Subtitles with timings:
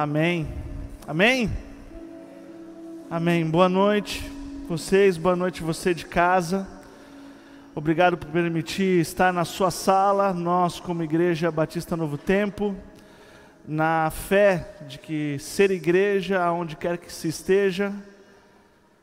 [0.00, 0.46] Amém.
[1.08, 1.50] Amém?
[3.10, 3.44] Amém.
[3.44, 4.22] Boa noite,
[4.68, 6.68] vocês, boa noite, você de casa.
[7.74, 12.76] Obrigado por permitir estar na sua sala, nós, como Igreja Batista Novo Tempo,
[13.66, 17.92] na fé de que ser igreja, aonde quer que se esteja,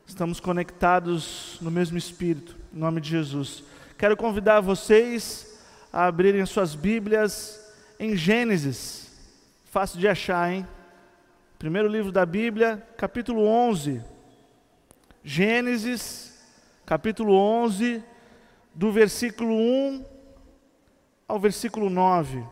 [0.06, 3.62] estamos conectados no mesmo Espírito, em nome de Jesus.
[3.98, 5.60] Quero convidar vocês
[5.92, 7.60] a abrirem suas Bíblias
[8.00, 9.10] em Gênesis,
[9.66, 10.66] fácil de achar, hein?
[11.58, 14.04] Primeiro livro da Bíblia, capítulo 11.
[15.24, 16.38] Gênesis,
[16.84, 18.04] capítulo 11,
[18.74, 20.04] do versículo 1
[21.26, 22.44] ao versículo 9.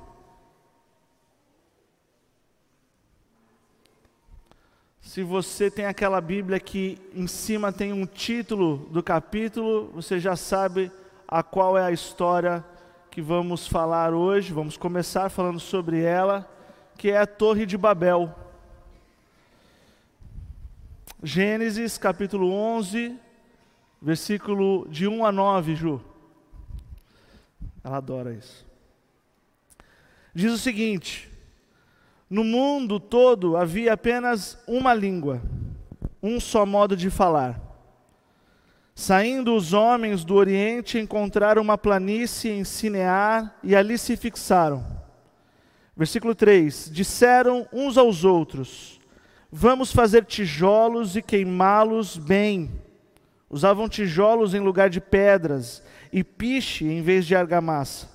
[5.03, 10.35] Se você tem aquela Bíblia que em cima tem um título do capítulo, você já
[10.35, 10.91] sabe
[11.29, 12.65] a qual é a história
[13.11, 14.51] que vamos falar hoje.
[14.51, 16.51] Vamos começar falando sobre ela,
[16.97, 18.44] que é a Torre de Babel.
[21.27, 23.19] Gênesis capítulo 11,
[24.01, 25.99] versículo de 1 a 9, Ju.
[27.83, 28.67] Ela adora isso.
[30.35, 31.31] Diz o seguinte:
[32.29, 35.41] No mundo todo havia apenas uma língua,
[36.23, 37.59] um só modo de falar.
[38.95, 44.85] Saindo os homens do Oriente, encontraram uma planície em Sinear e ali se fixaram.
[45.97, 48.94] Versículo 3: Disseram uns aos outros:
[49.57, 52.73] Vamos fazer tijolos e queimá-los bem.
[53.49, 55.81] Usavam tijolos em lugar de pedras
[56.13, 58.09] e piche em vez de argamassa.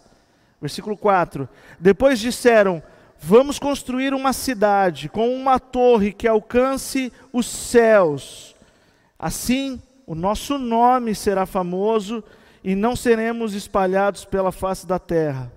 [0.60, 1.48] Versículo 4.
[1.80, 2.84] Depois disseram:
[3.18, 8.54] Vamos construir uma cidade com uma torre que alcance os céus.
[9.18, 12.22] Assim, o nosso nome será famoso
[12.62, 15.50] e não seremos espalhados pela face da terra.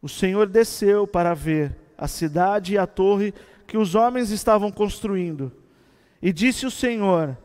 [0.00, 3.34] O Senhor desceu para ver a cidade e a torre
[3.70, 5.52] que os homens estavam construindo.
[6.20, 7.38] E disse o Senhor: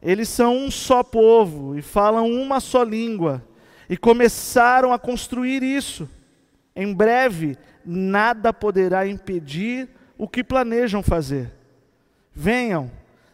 [0.00, 3.44] Eles são um só povo e falam uma só língua.
[3.90, 6.08] E começaram a construir isso.
[6.74, 11.52] Em breve, nada poderá impedir o que planejam fazer.
[12.32, 12.88] Venham,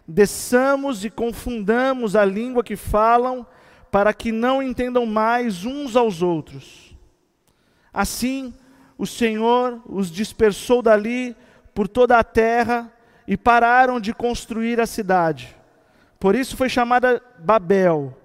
[0.08, 3.46] desçamos e confundamos a língua que falam,
[3.90, 6.96] para que não entendam mais uns aos outros.
[7.92, 8.54] Assim,
[8.96, 11.36] o Senhor os dispersou dali
[11.74, 12.92] por toda a terra
[13.26, 15.56] e pararam de construir a cidade.
[16.18, 18.16] Por isso foi chamada Babel,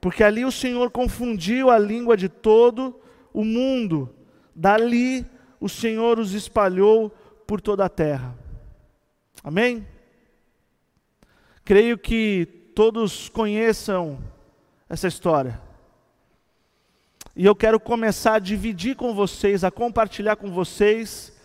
[0.00, 3.00] porque ali o Senhor confundiu a língua de todo
[3.32, 4.14] o mundo.
[4.54, 5.26] Dali
[5.60, 7.10] o Senhor os espalhou
[7.46, 8.34] por toda a terra.
[9.42, 9.86] Amém?
[11.64, 14.18] Creio que todos conheçam
[14.88, 15.60] essa história.
[17.34, 21.35] E eu quero começar a dividir com vocês, a compartilhar com vocês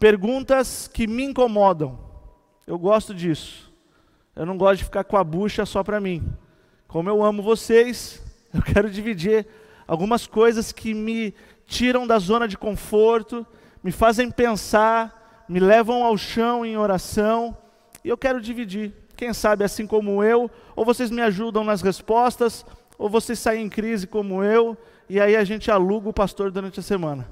[0.00, 1.98] Perguntas que me incomodam.
[2.66, 3.70] Eu gosto disso.
[4.34, 6.26] Eu não gosto de ficar com a bucha só para mim.
[6.88, 8.22] Como eu amo vocês,
[8.54, 9.46] eu quero dividir
[9.86, 11.34] algumas coisas que me
[11.66, 13.46] tiram da zona de conforto,
[13.84, 17.54] me fazem pensar, me levam ao chão em oração,
[18.02, 18.94] e eu quero dividir.
[19.14, 22.64] Quem sabe assim como eu, ou vocês me ajudam nas respostas,
[22.96, 24.78] ou vocês saem em crise como eu,
[25.10, 27.30] e aí a gente aluga o pastor durante a semana.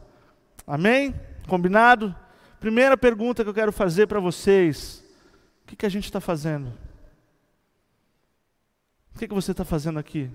[0.67, 1.15] Amém?
[1.49, 2.15] Combinado?
[2.61, 5.05] Primeira pergunta que eu quero fazer para vocês:
[5.63, 6.73] o que, que a gente está fazendo?
[9.15, 10.31] O que, que você está fazendo aqui?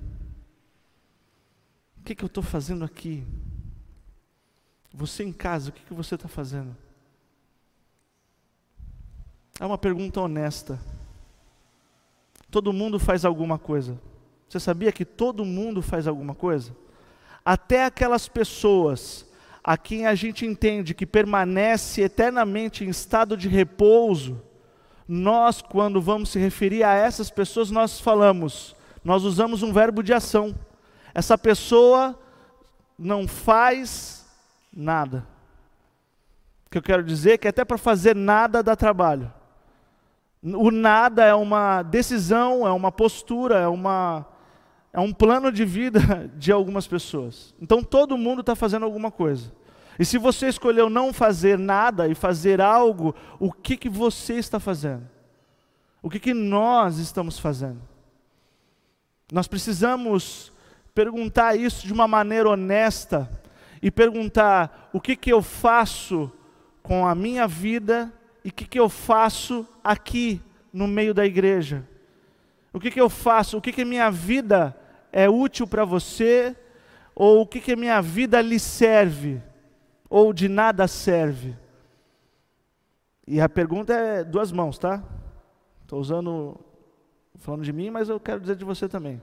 [2.00, 3.26] O que, que eu estou fazendo aqui?
[4.94, 6.76] Você em casa, o que, que você está fazendo?
[9.60, 10.80] É uma pergunta honesta.
[12.52, 14.00] Todo mundo faz alguma coisa.
[14.48, 16.76] Você sabia que todo mundo faz alguma coisa?
[17.44, 19.26] Até aquelas pessoas
[19.64, 24.42] a quem a gente entende que permanece eternamente em estado de repouso,
[25.08, 30.14] nós, quando vamos se referir a essas pessoas, nós falamos, nós usamos um verbo de
[30.14, 30.54] ação.
[31.14, 32.20] Essa pessoa
[32.98, 34.26] não faz
[34.72, 35.26] nada.
[36.66, 39.32] O que eu quero dizer é que até para fazer nada dá trabalho.
[40.42, 44.26] O nada é uma decisão, é uma postura, é uma
[44.94, 47.54] é um plano de vida de algumas pessoas.
[47.60, 49.52] Então todo mundo está fazendo alguma coisa.
[49.98, 54.60] E se você escolheu não fazer nada e fazer algo, o que, que você está
[54.60, 55.08] fazendo?
[56.02, 57.82] O que, que nós estamos fazendo?
[59.32, 60.52] Nós precisamos
[60.94, 63.30] perguntar isso de uma maneira honesta
[63.82, 66.32] e perguntar o que, que eu faço
[66.82, 68.12] com a minha vida
[68.44, 70.42] e o que, que eu faço aqui
[70.72, 71.88] no meio da igreja.
[72.72, 73.58] O que, que eu faço?
[73.58, 74.76] O que, que minha vida
[75.14, 76.56] é útil para você,
[77.14, 79.40] ou o que, que minha vida lhe serve,
[80.10, 81.56] ou de nada serve.
[83.28, 85.04] E a pergunta é duas mãos, tá?
[85.84, 86.60] Estou usando,
[87.36, 89.22] falando de mim, mas eu quero dizer de você também.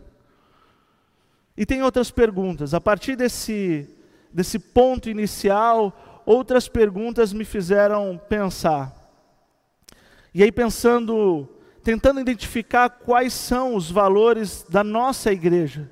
[1.56, 2.72] E tem outras perguntas.
[2.72, 3.90] A partir desse,
[4.32, 8.94] desse ponto inicial, outras perguntas me fizeram pensar.
[10.32, 11.48] E aí, pensando,
[11.82, 15.90] tentando identificar quais são os valores da nossa igreja.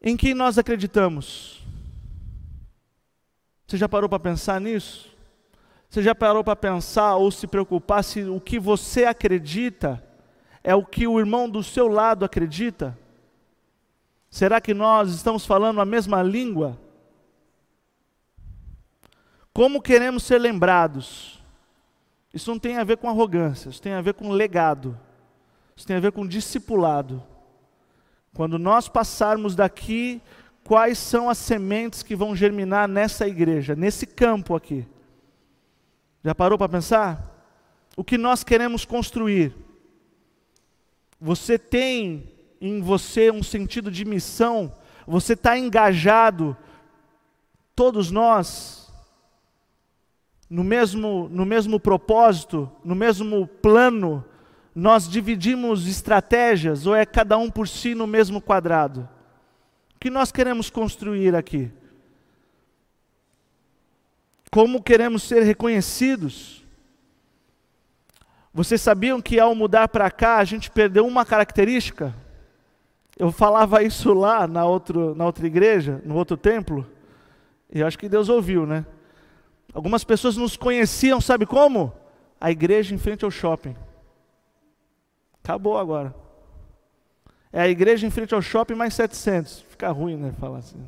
[0.00, 1.62] Em que nós acreditamos?
[3.66, 5.10] Você já parou para pensar nisso?
[5.88, 10.02] Você já parou para pensar ou se preocupar se o que você acredita
[10.64, 12.98] é o que o irmão do seu lado acredita?
[14.30, 16.80] Será que nós estamos falando a mesma língua?
[19.52, 21.41] Como queremos ser lembrados?
[22.32, 24.98] Isso não tem a ver com arrogância, isso tem a ver com legado,
[25.76, 27.22] isso tem a ver com discipulado.
[28.34, 30.22] Quando nós passarmos daqui,
[30.64, 34.86] quais são as sementes que vão germinar nessa igreja, nesse campo aqui?
[36.24, 37.30] Já parou para pensar?
[37.96, 39.54] O que nós queremos construir?
[41.20, 44.74] Você tem em você um sentido de missão?
[45.06, 46.56] Você está engajado?
[47.74, 48.81] Todos nós
[50.52, 54.22] no mesmo, no mesmo propósito, no mesmo plano,
[54.74, 59.08] nós dividimos estratégias ou é cada um por si no mesmo quadrado?
[59.96, 61.70] O que nós queremos construir aqui?
[64.50, 66.62] Como queremos ser reconhecidos?
[68.52, 72.14] Vocês sabiam que ao mudar para cá a gente perdeu uma característica?
[73.18, 76.86] Eu falava isso lá na, outro, na outra igreja, no outro templo,
[77.72, 78.84] e acho que Deus ouviu, né?
[79.74, 81.92] Algumas pessoas nos conheciam, sabe como?
[82.40, 83.74] A igreja em frente ao shopping.
[85.42, 86.14] Acabou agora.
[87.52, 89.60] É a igreja em frente ao shopping mais 700.
[89.70, 90.32] Fica ruim, né?
[90.38, 90.78] Falar assim.
[90.78, 90.86] Né?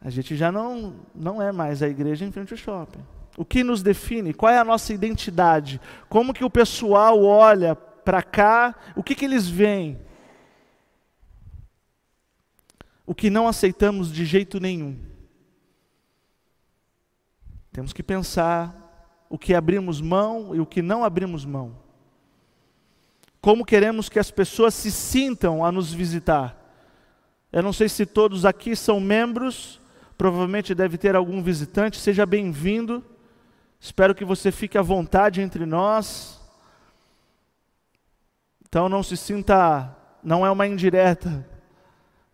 [0.00, 3.04] A gente já não, não é mais a igreja em frente ao shopping.
[3.36, 4.32] O que nos define?
[4.32, 5.80] Qual é a nossa identidade?
[6.08, 8.74] Como que o pessoal olha para cá?
[8.94, 9.98] O que, que eles veem?
[13.04, 15.15] O que não aceitamos de jeito nenhum
[17.76, 18.74] temos que pensar
[19.28, 21.76] o que abrimos mão e o que não abrimos mão.
[23.38, 26.56] Como queremos que as pessoas se sintam a nos visitar.
[27.52, 29.78] Eu não sei se todos aqui são membros,
[30.16, 33.04] provavelmente deve ter algum visitante, seja bem-vindo.
[33.78, 36.40] Espero que você fique à vontade entre nós.
[38.66, 41.46] Então não se sinta, não é uma indireta.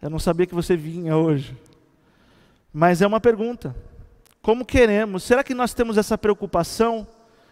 [0.00, 1.60] Eu não sabia que você vinha hoje.
[2.72, 3.74] Mas é uma pergunta.
[4.42, 5.22] Como queremos?
[5.22, 7.06] Será que nós temos essa preocupação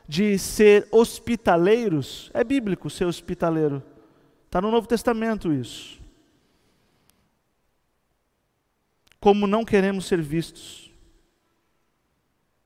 [0.09, 2.31] de ser hospitaleiros?
[2.35, 3.81] É bíblico ser hospitaleiro.
[4.47, 6.01] Está no Novo Testamento isso.
[9.21, 10.91] Como não queremos ser vistos.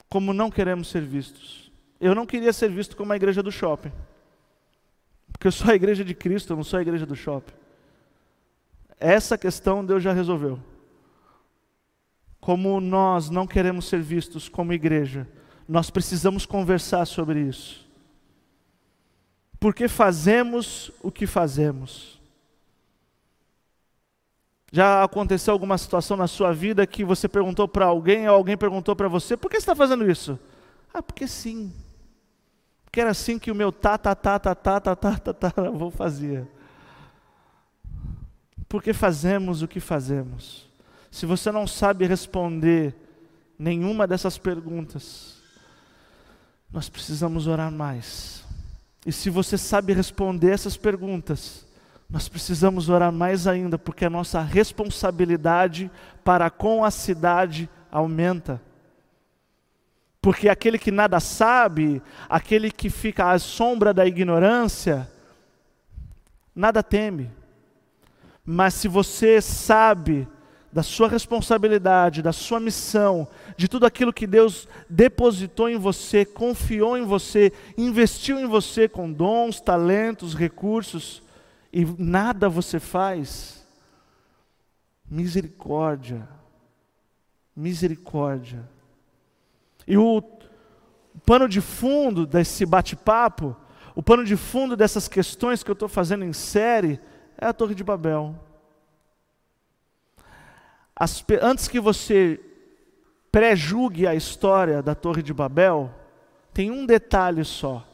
[0.08, 1.70] Como não queremos ser vistos.
[2.00, 3.92] Eu não queria ser visto como a igreja do shopping.
[5.30, 7.52] Porque eu sou a igreja de Cristo, eu não sou a igreja do shopping.
[8.98, 10.58] Essa questão Deus já resolveu
[12.44, 15.26] como nós não queremos ser vistos como igreja,
[15.66, 17.88] nós precisamos conversar sobre isso.
[19.58, 22.20] Porque fazemos o que fazemos.
[24.70, 28.94] Já aconteceu alguma situação na sua vida que você perguntou para alguém ou alguém perguntou
[28.94, 30.38] para você: por que você está fazendo isso?
[30.92, 31.72] Ah, porque sim.
[32.84, 35.50] Porque era assim que o meu tá, tá, tá, tá, tá, tá, tá, tá, tá,
[35.96, 36.46] fazer.
[38.68, 40.73] Porque fazemos o que fazemos.
[41.14, 42.92] Se você não sabe responder
[43.56, 45.36] nenhuma dessas perguntas,
[46.72, 48.44] nós precisamos orar mais.
[49.06, 51.68] E se você sabe responder essas perguntas,
[52.10, 55.88] nós precisamos orar mais ainda, porque a nossa responsabilidade
[56.24, 58.60] para com a cidade aumenta.
[60.20, 65.08] Porque aquele que nada sabe, aquele que fica à sombra da ignorância,
[66.52, 67.30] nada teme.
[68.44, 70.26] Mas se você sabe
[70.74, 76.98] da sua responsabilidade, da sua missão, de tudo aquilo que Deus depositou em você, confiou
[76.98, 81.22] em você, investiu em você com dons, talentos, recursos,
[81.72, 83.64] e nada você faz.
[85.08, 86.28] Misericórdia.
[87.54, 88.68] Misericórdia.
[89.86, 90.20] E o
[91.24, 93.54] pano de fundo desse bate-papo,
[93.94, 96.98] o pano de fundo dessas questões que eu estou fazendo em série,
[97.38, 98.34] é a Torre de Babel.
[100.96, 102.40] As, antes que você
[103.32, 105.92] pré-julgue a história da Torre de Babel,
[106.52, 107.86] tem um detalhe só.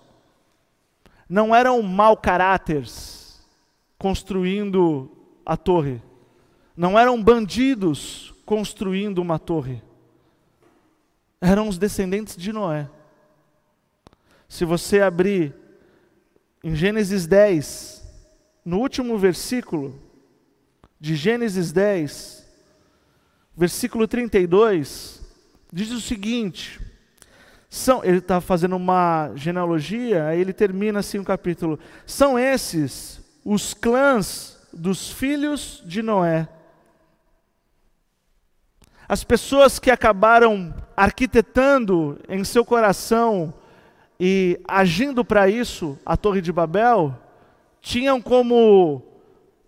[1.29, 3.47] Não eram mau caráteres
[3.99, 5.11] construindo
[5.47, 6.03] a torre.
[6.77, 9.83] Não eram bandidos construindo uma torre.
[11.41, 12.89] Eram os descendentes de Noé.
[14.49, 15.55] Se você abrir
[16.63, 18.05] em Gênesis 10,
[18.65, 19.99] no último versículo
[20.99, 22.40] de Gênesis 10,
[23.57, 25.21] versículo 32,
[25.73, 26.81] diz o seguinte:
[27.69, 31.79] são, ele está fazendo uma genealogia, aí ele termina assim o capítulo.
[32.05, 36.49] São esses os clãs dos filhos de Noé.
[39.09, 43.55] As pessoas que acabaram arquitetando em seu coração
[44.19, 47.17] e agindo para isso a Torre de Babel,
[47.81, 49.03] tinham como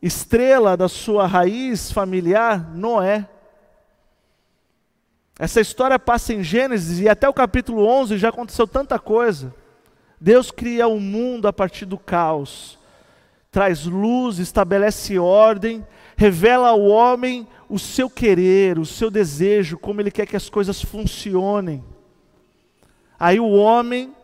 [0.02, 3.28] estrela da sua raiz familiar Noé.
[5.42, 9.52] Essa história passa em Gênesis e até o capítulo 11 já aconteceu tanta coisa.
[10.20, 12.78] Deus cria o mundo a partir do caos,
[13.50, 15.84] traz luz, estabelece ordem,
[16.16, 20.80] revela ao homem o seu querer, o seu desejo, como ele quer que as coisas
[20.80, 21.82] funcionem.
[23.18, 24.14] Aí o homem,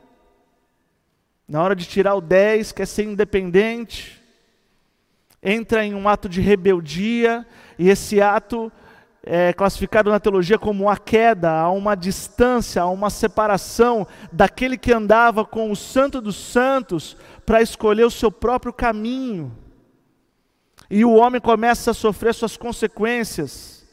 [1.48, 4.22] na hora de tirar o 10, quer ser independente,
[5.42, 7.44] entra em um ato de rebeldia,
[7.76, 8.70] e esse ato
[9.30, 14.90] é classificado na teologia como a queda, há uma distância, há uma separação daquele que
[14.90, 19.52] andava com o Santo dos Santos para escolher o seu próprio caminho.
[20.88, 23.86] E o homem começa a sofrer suas consequências.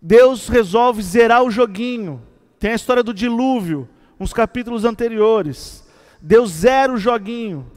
[0.00, 2.22] Deus resolve zerar o joguinho.
[2.60, 3.88] Tem a história do dilúvio,
[4.20, 5.84] uns capítulos anteriores.
[6.20, 7.68] Deus zera o joguinho.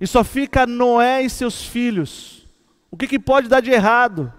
[0.00, 2.44] E só fica Noé e seus filhos.
[2.90, 4.32] O que, que pode dar de errado?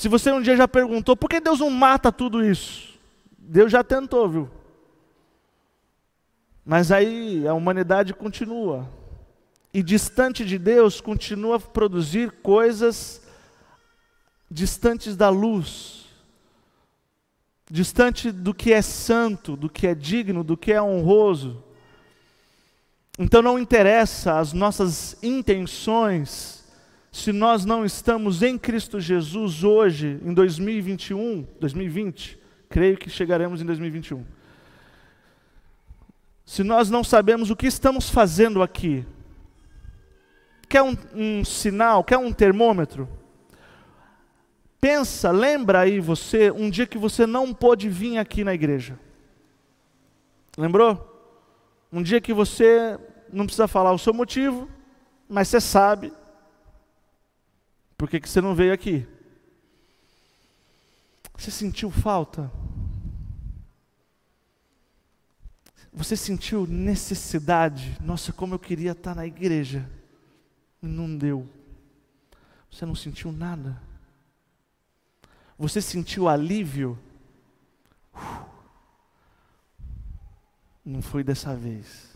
[0.00, 2.98] Se você um dia já perguntou, por que Deus não mata tudo isso?
[3.36, 4.50] Deus já tentou, viu?
[6.64, 8.88] Mas aí a humanidade continua.
[9.74, 13.20] E distante de Deus, continua a produzir coisas
[14.50, 16.06] distantes da luz,
[17.70, 21.62] distante do que é santo, do que é digno, do que é honroso.
[23.18, 26.59] Então não interessa as nossas intenções,
[27.12, 32.38] se nós não estamos em Cristo Jesus hoje, em 2021, 2020,
[32.68, 34.24] creio que chegaremos em 2021.
[36.46, 39.04] Se nós não sabemos o que estamos fazendo aqui,
[40.68, 43.08] quer um, um sinal, quer um termômetro?
[44.80, 48.98] Pensa, lembra aí você, um dia que você não pôde vir aqui na igreja.
[50.56, 51.06] Lembrou?
[51.92, 52.98] Um dia que você
[53.32, 54.68] não precisa falar o seu motivo,
[55.28, 56.12] mas você sabe
[58.00, 59.06] por que, que você não veio aqui?
[61.36, 62.50] Você sentiu falta?
[65.92, 67.98] Você sentiu necessidade?
[68.00, 69.86] Nossa, como eu queria estar na igreja.
[70.80, 71.46] Não deu.
[72.70, 73.78] Você não sentiu nada?
[75.58, 76.98] Você sentiu alívio?
[80.82, 82.09] Não foi dessa vez.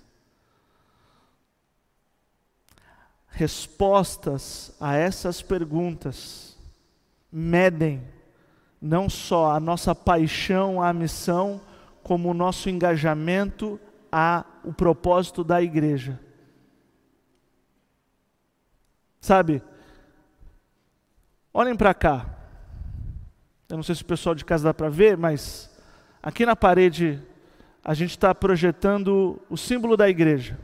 [3.35, 6.57] Respostas a essas perguntas
[7.31, 8.03] medem
[8.81, 11.61] não só a nossa paixão à missão,
[12.03, 13.81] como o nosso engajamento
[14.13, 16.21] a o propósito da igreja.
[19.21, 19.63] Sabe?
[21.53, 22.27] Olhem para cá.
[23.69, 25.75] Eu não sei se o pessoal de casa dá para ver, mas
[26.23, 27.21] aqui na parede
[27.83, 30.59] a gente está projetando o símbolo da igreja.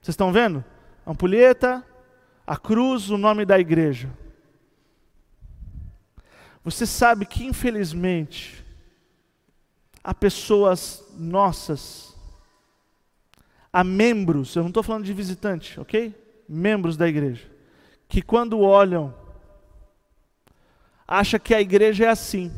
[0.00, 0.62] Vocês estão vendo?
[1.06, 1.84] Ampulheta,
[2.46, 4.10] a cruz, o nome da igreja.
[6.64, 8.64] Você sabe que, infelizmente,
[10.02, 12.16] há pessoas nossas,
[13.72, 16.14] há membros, eu não estou falando de visitante, ok?
[16.48, 17.50] Membros da igreja,
[18.08, 19.14] que quando olham,
[21.06, 22.52] acha que a igreja é assim.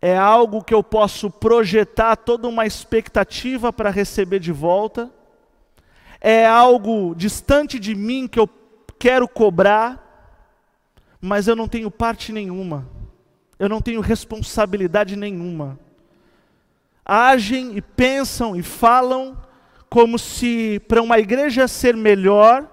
[0.00, 5.10] É algo que eu posso projetar toda uma expectativa para receber de volta
[6.26, 8.48] é algo distante de mim que eu
[8.98, 10.00] quero cobrar,
[11.20, 12.88] mas eu não tenho parte nenhuma,
[13.58, 15.78] eu não tenho responsabilidade nenhuma.
[17.04, 19.36] Agem e pensam e falam
[19.90, 22.70] como se para uma igreja ser melhor,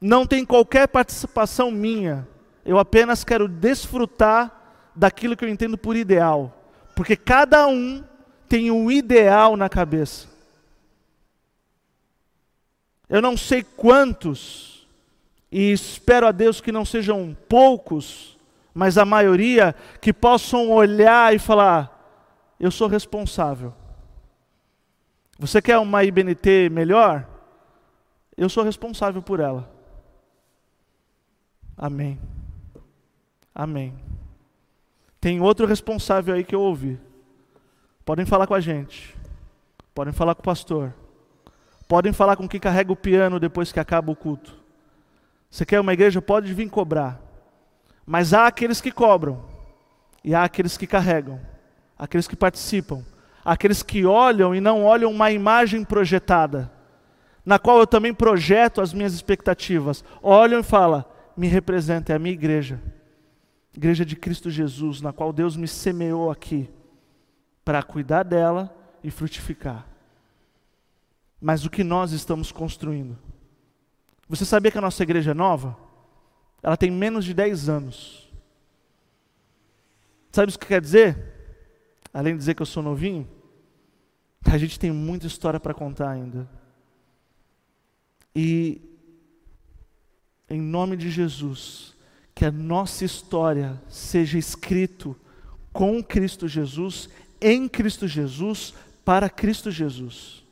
[0.00, 2.26] não tem qualquer participação minha,
[2.66, 6.52] eu apenas quero desfrutar daquilo que eu entendo por ideal,
[6.96, 8.02] porque cada um
[8.48, 10.33] tem um ideal na cabeça.
[13.08, 14.86] Eu não sei quantos,
[15.50, 18.36] e espero a Deus que não sejam poucos,
[18.72, 21.94] mas a maioria que possam olhar e falar:
[22.58, 23.72] eu sou responsável.
[25.38, 27.28] Você quer uma IBNT melhor?
[28.36, 29.70] Eu sou responsável por ela.
[31.76, 32.18] Amém.
[33.54, 33.94] Amém.
[35.20, 36.98] Tem outro responsável aí que eu ouvi.
[38.04, 39.14] Podem falar com a gente.
[39.94, 40.92] podem falar com o pastor,
[41.88, 44.56] podem falar com quem carrega o piano depois que acaba o culto.
[45.50, 46.20] Você quer uma igreja?
[46.20, 47.20] Pode vir cobrar.
[48.06, 49.44] Mas há aqueles que cobram,
[50.22, 51.40] e há aqueles que carregam,
[51.98, 53.04] aqueles que participam,
[53.44, 56.70] aqueles que olham e não olham uma imagem projetada,
[57.44, 60.02] na qual eu também projeto as minhas expectativas.
[60.22, 61.04] Olham e falam:
[61.36, 62.80] me representa, é a minha igreja,
[63.76, 66.70] igreja de Cristo Jesus, na qual Deus me semeou aqui,
[67.64, 69.86] para cuidar dela e frutificar.
[71.44, 73.18] Mas o que nós estamos construindo?
[74.26, 75.76] Você sabia que a nossa igreja é nova?
[76.62, 78.32] Ela tem menos de 10 anos.
[80.32, 81.18] Sabe o que quer dizer?
[82.14, 83.28] Além de dizer que eu sou novinho,
[84.42, 86.48] a gente tem muita história para contar ainda.
[88.34, 88.80] E,
[90.48, 91.94] em nome de Jesus,
[92.34, 95.14] que a nossa história seja escrito
[95.74, 98.72] com Cristo Jesus, em Cristo Jesus,
[99.04, 100.43] para Cristo Jesus.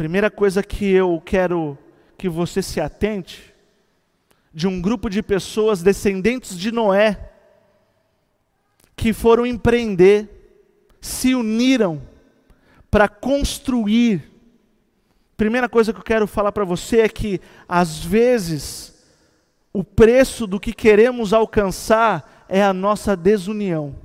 [0.00, 1.76] Primeira coisa que eu quero
[2.16, 3.52] que você se atente,
[4.50, 7.30] de um grupo de pessoas descendentes de Noé,
[8.96, 10.26] que foram empreender,
[11.02, 12.00] se uniram
[12.90, 14.30] para construir
[15.36, 17.38] Primeira coisa que eu quero falar para você é que,
[17.68, 19.02] às vezes,
[19.70, 23.96] o preço do que queremos alcançar é a nossa desunião.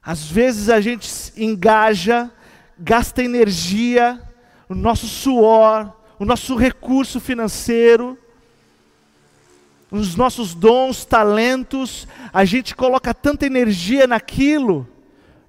[0.00, 2.32] Às vezes a gente engaja,
[2.78, 4.20] gasta energia,
[4.68, 8.18] o nosso suor, o nosso recurso financeiro,
[9.90, 14.88] os nossos dons, talentos, a gente coloca tanta energia naquilo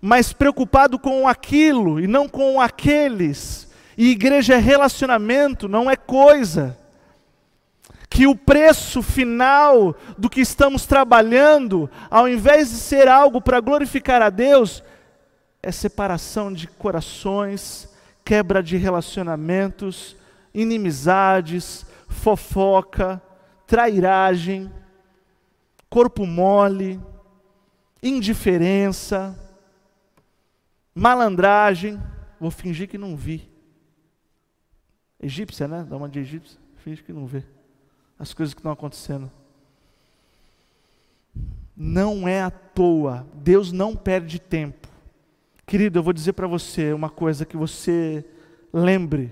[0.08, 3.68] mas preocupado com aquilo e não com aqueles.
[3.98, 6.78] E igreja é relacionamento, não é coisa.
[8.08, 14.22] Que o preço final do que estamos trabalhando, ao invés de ser algo para glorificar
[14.22, 14.84] a Deus,
[15.66, 17.90] é separação de corações,
[18.24, 20.16] quebra de relacionamentos,
[20.54, 23.20] inimizades, fofoca,
[23.66, 24.72] trairagem,
[25.90, 27.02] corpo mole,
[28.02, 29.36] indiferença
[30.94, 32.00] malandragem,
[32.40, 33.50] vou fingir que não vi.
[35.20, 35.84] Egípcia, né?
[35.90, 37.44] Dá uma de egípcia, finge que não vê.
[38.20, 39.32] As coisas que estão acontecendo.
[41.76, 44.85] Não é à toa, Deus não perde tempo.
[45.66, 48.24] Querido, eu vou dizer para você uma coisa que você
[48.72, 49.32] lembre.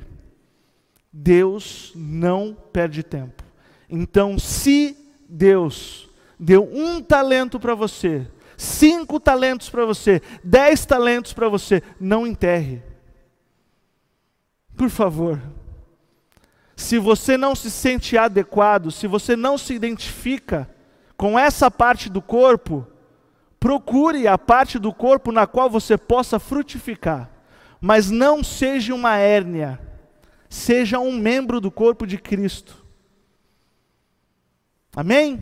[1.11, 3.43] Deus não perde tempo.
[3.87, 4.97] Então, se
[5.29, 12.25] Deus deu um talento para você, cinco talentos para você, dez talentos para você, não
[12.25, 12.81] enterre.
[14.75, 15.39] Por favor.
[16.75, 20.67] Se você não se sente adequado, se você não se identifica
[21.15, 22.87] com essa parte do corpo,
[23.63, 27.29] procure a parte do corpo na qual você possa frutificar.
[27.79, 29.79] Mas não seja uma hérnia,
[30.49, 32.75] seja um membro do corpo de Cristo.
[34.93, 35.41] Amém?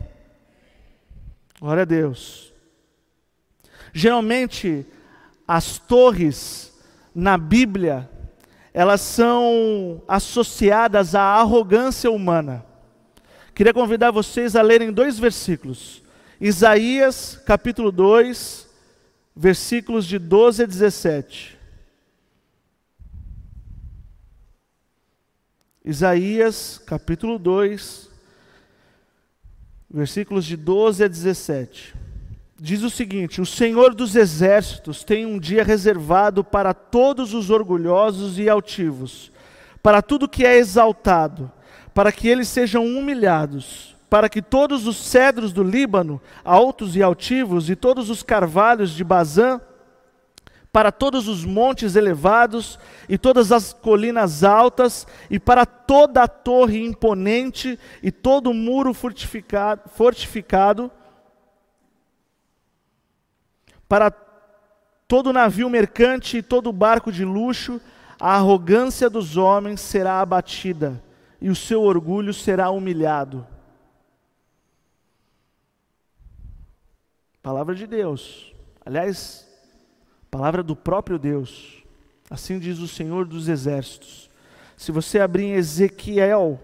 [1.60, 2.52] Glória a Deus.
[3.92, 4.86] Geralmente,
[5.46, 6.80] as torres
[7.12, 8.08] na Bíblia,
[8.72, 12.64] elas são associadas à arrogância humana.
[13.52, 16.01] Queria convidar vocês a lerem dois versículos.
[16.44, 18.68] Isaías, capítulo 2,
[19.36, 21.56] versículos de 12 a 17.
[25.84, 28.10] Isaías, capítulo 2,
[29.88, 31.94] versículos de 12 a 17
[32.60, 38.36] diz o seguinte: O Senhor dos exércitos tem um dia reservado para todos os orgulhosos
[38.40, 39.30] e altivos,
[39.80, 41.52] para tudo que é exaltado,
[41.94, 47.70] para que eles sejam humilhados, para que todos os cedros do Líbano, altos e altivos,
[47.70, 49.58] e todos os carvalhos de Bazã,
[50.70, 56.84] para todos os montes elevados e todas as colinas altas, e para toda a torre
[56.84, 60.90] imponente e todo o muro fortificado, fortificado
[63.88, 64.10] para
[65.08, 67.80] todo navio mercante e todo barco de luxo,
[68.20, 71.02] a arrogância dos homens será abatida
[71.40, 73.46] e o seu orgulho será humilhado.
[77.42, 78.54] Palavra de Deus.
[78.86, 79.48] Aliás,
[80.30, 81.82] palavra do próprio Deus.
[82.30, 84.30] Assim diz o Senhor dos Exércitos.
[84.76, 86.60] Se você abrir em Ezequiel,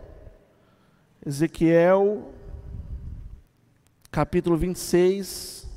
[1.27, 2.33] Ezequiel,
[4.11, 5.69] capítulo 26,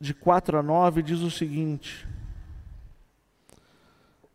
[0.00, 2.08] de 4 a 9 diz o seguinte: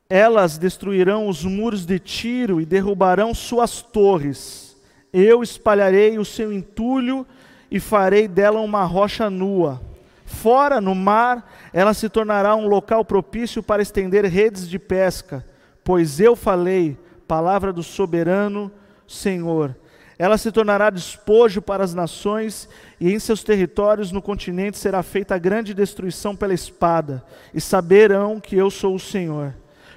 [0.10, 4.78] Elas destruirão os muros de Tiro e derrubarão suas torres.
[5.12, 7.26] Eu espalharei o seu entulho
[7.72, 9.82] e farei dela uma rocha nua.
[10.26, 15.46] Fora, no mar, ela se tornará um local propício para estender redes de pesca,
[15.84, 18.72] pois eu falei, palavra do soberano
[19.08, 19.76] Senhor.
[20.18, 25.38] Ela se tornará despojo para as nações, e em seus territórios no continente será feita
[25.38, 29.54] grande destruição pela espada, e saberão que eu sou o Senhor.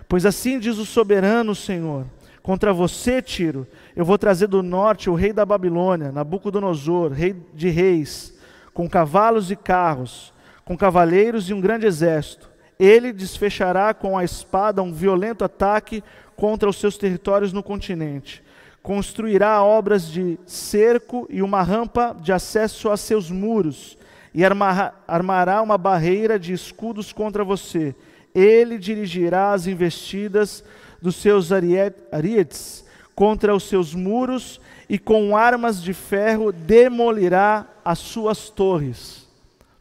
[0.09, 2.07] Pois assim diz o soberano Senhor:
[2.43, 7.69] contra você, Tiro, eu vou trazer do norte o rei da Babilônia, Nabucodonosor, rei de
[7.69, 8.35] reis,
[8.73, 10.33] com cavalos e carros,
[10.65, 12.49] com cavaleiros e um grande exército.
[12.79, 16.03] Ele desfechará com a espada um violento ataque
[16.37, 18.43] contra os seus territórios no continente.
[18.83, 23.99] Construirá obras de cerco e uma rampa de acesso a seus muros,
[24.33, 27.95] e armará uma barreira de escudos contra você.
[28.39, 30.63] Ele dirigirá as investidas
[31.03, 38.49] dos seus arietes contra os seus muros e com armas de ferro demolirá as suas
[38.49, 39.27] torres.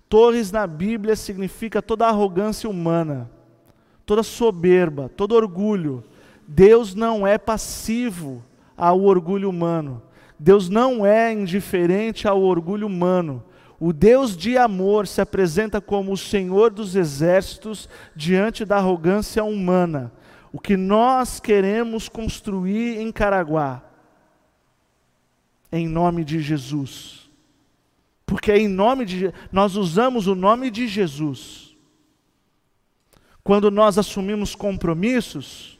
[0.09, 3.29] Torres na Bíblia significa toda arrogância humana,
[4.05, 6.03] toda soberba, todo orgulho.
[6.47, 8.43] Deus não é passivo
[8.75, 10.01] ao orgulho humano.
[10.39, 13.43] Deus não é indiferente ao orgulho humano.
[13.79, 20.11] O Deus de amor se apresenta como o Senhor dos exércitos diante da arrogância humana
[20.51, 23.83] o que nós queremos construir em Caraguá,
[25.71, 27.29] em nome de Jesus.
[28.25, 31.75] Porque em nome de nós usamos o nome de Jesus.
[33.43, 35.79] Quando nós assumimos compromissos,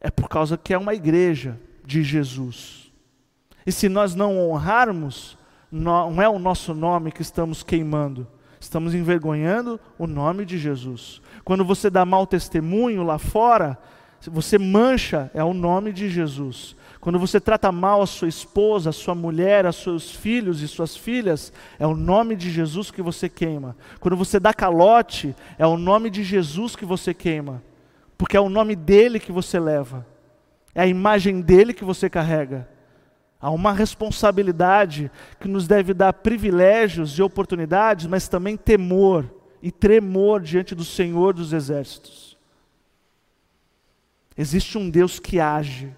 [0.00, 2.90] é por causa que é uma igreja de Jesus.
[3.66, 5.36] E se nós não honrarmos,
[5.72, 8.26] não é o nosso nome que estamos queimando,
[8.60, 11.22] estamos envergonhando o nome de Jesus.
[11.42, 13.78] Quando você dá mau testemunho lá fora,
[14.30, 16.76] você mancha, é o nome de Jesus.
[17.00, 20.94] Quando você trata mal a sua esposa, a sua mulher, a seus filhos e suas
[20.94, 23.74] filhas, é o nome de Jesus que você queima.
[23.98, 27.62] Quando você dá calote, é o nome de Jesus que você queima.
[28.16, 30.06] Porque é o nome dele que você leva.
[30.74, 32.68] É a imagem dele que você carrega.
[33.42, 39.28] Há uma responsabilidade que nos deve dar privilégios e oportunidades, mas também temor
[39.60, 42.38] e tremor diante do Senhor dos exércitos.
[44.38, 45.92] Existe um Deus que age,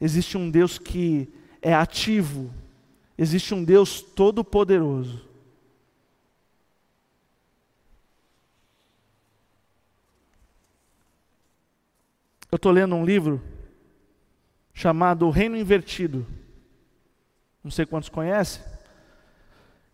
[0.00, 1.28] existe um Deus que
[1.60, 2.50] é ativo,
[3.18, 5.28] existe um Deus todo-poderoso.
[12.50, 13.42] Eu estou lendo um livro
[14.80, 16.26] chamado Reino Invertido.
[17.62, 18.62] Não sei quantos conhecem.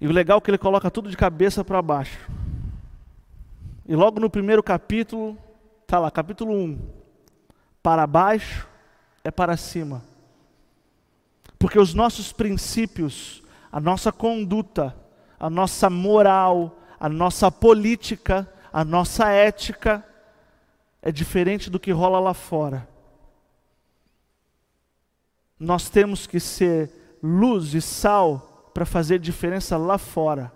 [0.00, 2.30] E o legal é que ele coloca tudo de cabeça para baixo.
[3.84, 5.36] E logo no primeiro capítulo,
[5.82, 6.78] está lá, capítulo 1.
[7.82, 8.68] Para baixo
[9.24, 10.04] é para cima.
[11.58, 14.94] Porque os nossos princípios, a nossa conduta,
[15.40, 20.06] a nossa moral, a nossa política, a nossa ética
[21.02, 22.86] é diferente do que rola lá fora.
[25.58, 26.90] Nós temos que ser
[27.22, 30.52] luz e sal para fazer diferença lá fora.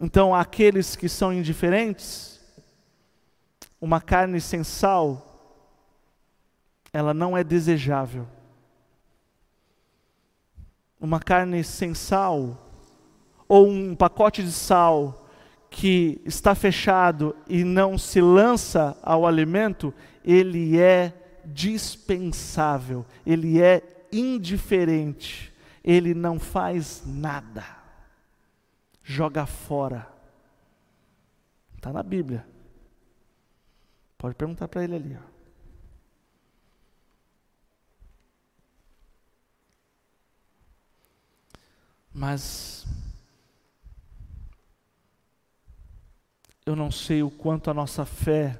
[0.00, 2.40] Então, aqueles que são indiferentes,
[3.80, 5.30] uma carne sem sal,
[6.92, 8.26] ela não é desejável.
[11.00, 12.58] Uma carne sem sal,
[13.48, 15.26] ou um pacote de sal
[15.70, 19.92] que está fechado e não se lança ao alimento,
[20.24, 25.52] ele é dispensável, ele é indiferente,
[25.82, 27.84] ele não faz nada
[29.04, 30.10] joga fora.
[31.76, 32.46] Está na Bíblia.
[34.16, 35.18] Pode perguntar para ele ali.
[35.20, 35.34] Ó.
[42.14, 42.86] Mas
[46.64, 48.58] eu não sei o quanto a nossa fé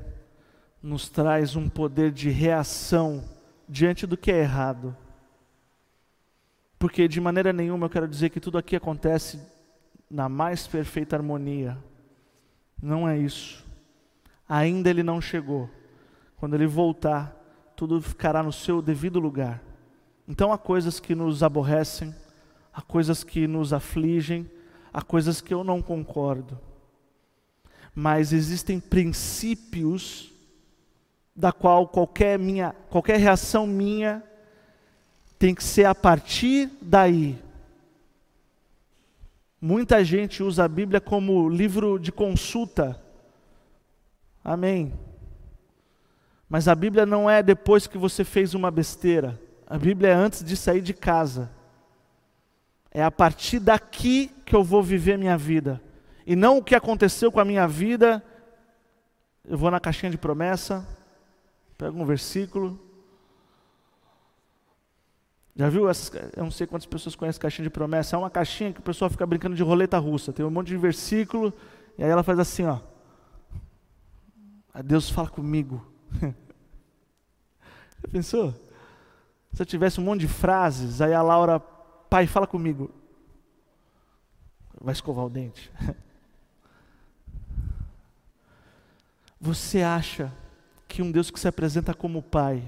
[0.84, 3.24] nos traz um poder de reação
[3.66, 4.94] diante do que é errado.
[6.78, 9.40] Porque de maneira nenhuma eu quero dizer que tudo aqui acontece
[10.10, 11.78] na mais perfeita harmonia.
[12.82, 13.64] Não é isso.
[14.46, 15.70] Ainda ele não chegou.
[16.36, 17.34] Quando ele voltar,
[17.74, 19.62] tudo ficará no seu devido lugar.
[20.28, 22.14] Então há coisas que nos aborrecem,
[22.70, 24.50] há coisas que nos afligem,
[24.92, 26.60] há coisas que eu não concordo.
[27.94, 30.33] Mas existem princípios
[31.34, 34.22] da qual qualquer minha, qualquer reação minha
[35.38, 37.38] tem que ser a partir daí,
[39.66, 43.00] Muita gente usa a Bíblia como livro de consulta.
[44.44, 44.92] Amém.
[46.46, 49.40] Mas a Bíblia não é depois que você fez uma besteira.
[49.66, 51.50] A Bíblia é antes de sair de casa.
[52.90, 55.80] É a partir daqui que eu vou viver minha vida.
[56.26, 58.22] E não o que aconteceu com a minha vida.
[59.48, 60.86] Eu vou na caixinha de promessa,
[61.84, 62.80] pego um versículo.
[65.54, 68.16] Já viu essas, eu não sei quantas pessoas conhecem caixinha de promessa.
[68.16, 70.32] É uma caixinha que o pessoal fica brincando de roleta russa.
[70.32, 71.52] Tem um monte de versículo
[71.98, 72.80] e aí ela faz assim, ó.
[74.82, 75.86] Deus fala comigo.
[76.22, 78.54] Já pensou?
[79.52, 82.90] Se eu tivesse um monte de frases, aí a Laura, pai, fala comigo.
[84.80, 85.70] Vai escovar o dente.
[89.38, 90.32] Você acha
[90.94, 92.62] que um Deus que se apresenta como Pai,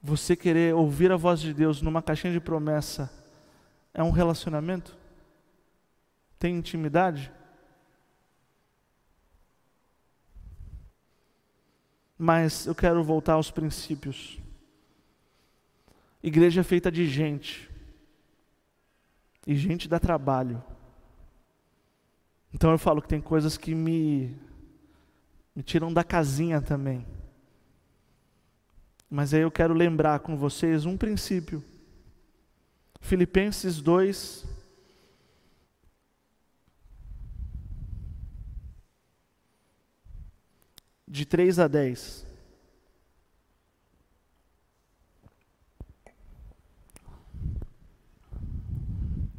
[0.00, 3.12] você querer ouvir a voz de Deus numa caixinha de promessa,
[3.92, 4.96] é um relacionamento?
[6.38, 7.32] Tem intimidade?
[12.16, 14.38] Mas eu quero voltar aos princípios.
[16.22, 17.68] Igreja é feita de gente.
[19.44, 20.62] E gente dá trabalho.
[22.52, 24.38] Então eu falo que tem coisas que me,
[25.54, 27.06] me tiram da casinha também.
[29.08, 31.62] Mas aí eu quero lembrar com vocês um princípio.
[33.00, 34.44] Filipenses 2,
[41.06, 42.26] de 3 a 10.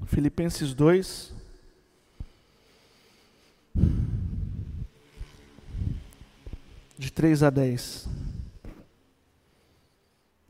[0.06, 1.35] Filipenses 2.
[6.98, 8.08] De 3 a 10.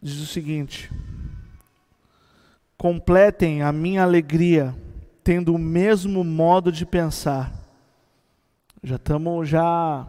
[0.02, 0.92] Diz o seguinte:
[2.78, 4.76] Completem a minha alegria,
[5.24, 7.52] tendo o mesmo modo de pensar.
[8.84, 10.08] Já estamos já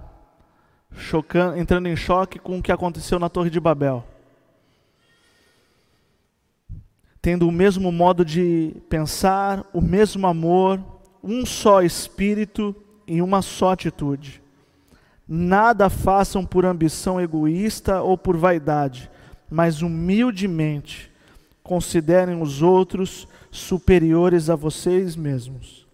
[0.93, 4.05] chocando, entrando em choque com o que aconteceu na Torre de Babel.
[7.23, 10.85] Tendo o mesmo modo de pensar, o mesmo amor,
[11.23, 14.43] um só espírito e uma só atitude.
[15.29, 19.11] Nada façam por ambição egoísta ou por vaidade,
[19.51, 21.11] mas humildemente
[21.63, 25.87] considerem os outros superiores a vocês mesmos.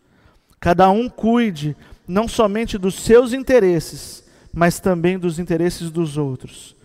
[0.61, 1.75] Cada um cuide
[2.07, 6.77] não somente dos seus interesses, mas também dos interesses dos outros.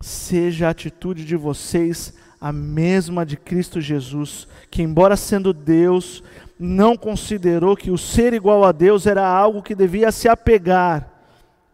[0.00, 6.22] Seja a atitude de vocês a mesma de Cristo Jesus, que, embora sendo Deus,
[6.58, 11.11] não considerou que o ser igual a Deus era algo que devia se apegar,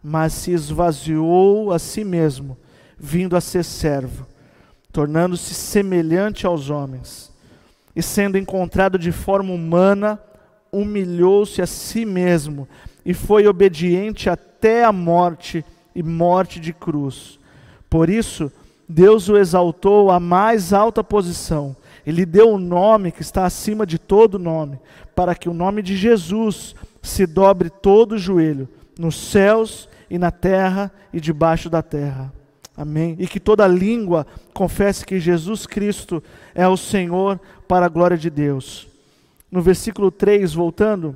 [0.03, 2.57] mas se esvaziou a si mesmo,
[2.97, 4.25] vindo a ser servo,
[4.91, 7.31] tornando-se semelhante aos homens,
[7.95, 10.19] e sendo encontrado de forma humana,
[10.71, 12.67] humilhou-se a si mesmo
[13.05, 17.39] e foi obediente até a morte e morte de cruz.
[17.89, 18.51] Por isso,
[18.87, 21.75] Deus o exaltou à mais alta posição.
[22.05, 24.79] Ele deu o um nome que está acima de todo nome,
[25.15, 30.31] para que o nome de Jesus se dobre todo o joelho, nos céus e na
[30.31, 32.33] terra e debaixo da terra.
[32.75, 33.15] Amém.
[33.19, 36.23] E que toda língua confesse que Jesus Cristo
[36.55, 38.87] é o Senhor para a glória de Deus.
[39.51, 41.15] No versículo 3, voltando,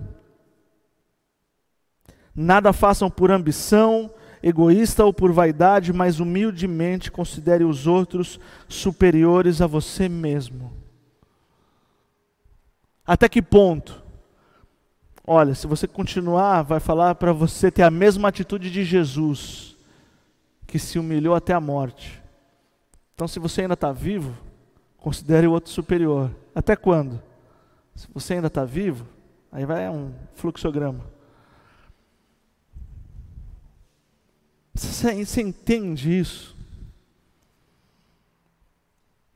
[2.35, 4.09] Nada façam por ambição
[4.41, 10.73] egoísta ou por vaidade, mas humildemente considere os outros superiores a você mesmo.
[13.05, 14.02] Até que ponto?
[15.25, 19.77] Olha, se você continuar, vai falar para você ter a mesma atitude de Jesus,
[20.67, 22.21] que se humilhou até a morte.
[23.15, 24.35] Então, se você ainda está vivo,
[24.97, 26.29] considere o outro superior.
[26.53, 27.21] Até quando?
[27.95, 29.07] Se você ainda está vivo,
[29.51, 31.05] aí vai um fluxograma.
[34.73, 36.53] Você, você entende isso?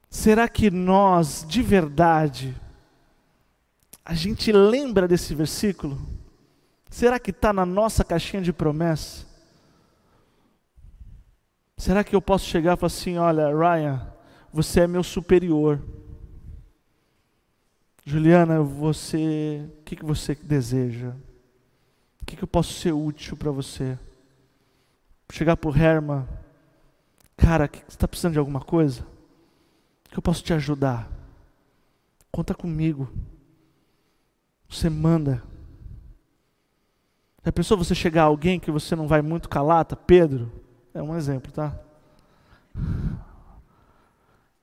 [0.10, 2.60] Será que nós, de verdade,
[4.10, 6.00] a gente lembra desse versículo?
[6.90, 9.28] Será que está na nossa caixinha de promessa?
[11.76, 14.02] Será que eu posso chegar e falar assim: olha, Ryan,
[14.54, 15.84] você é meu superior.
[18.06, 21.10] Juliana, você, o que, que você deseja?
[22.22, 24.00] O que, que eu posso ser útil para você?
[25.30, 26.26] chegar para o Herman,
[27.36, 29.06] cara, você está precisando de alguma coisa?
[30.10, 31.12] Que eu posso te ajudar?
[32.32, 33.12] Conta comigo.
[34.70, 35.44] Você manda.
[37.44, 39.96] Já pensou você chegar a alguém que você não vai muito calata?
[39.96, 40.52] Pedro,
[40.94, 41.80] é um exemplo, tá?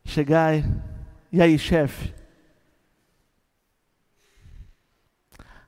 [0.05, 0.65] Chegar e,
[1.33, 2.15] e aí, chefe?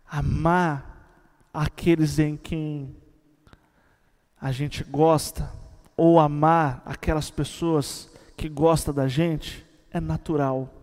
[0.05, 0.96] Amar
[1.53, 2.94] aqueles em quem
[4.38, 5.51] a gente gosta
[5.96, 10.75] ou amar aquelas pessoas que gostam da gente é natural.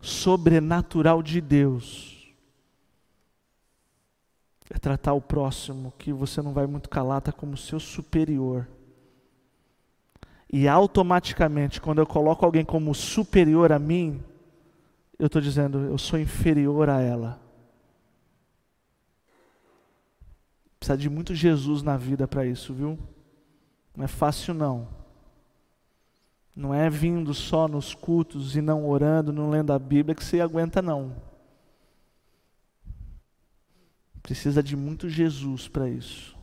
[0.00, 2.18] Sobrenatural de Deus
[4.70, 8.68] é tratar o próximo que você não vai muito calar, tá como seu superior.
[10.50, 14.22] E automaticamente, quando eu coloco alguém como superior a mim,
[15.18, 17.40] eu estou dizendo, eu sou inferior a ela.
[20.78, 22.98] Precisa de muito Jesus na vida para isso, viu?
[23.96, 24.97] Não é fácil não.
[26.58, 30.40] Não é vindo só nos cultos e não orando, não lendo a Bíblia que você
[30.40, 31.14] aguenta não.
[34.20, 36.36] Precisa de muito Jesus para isso.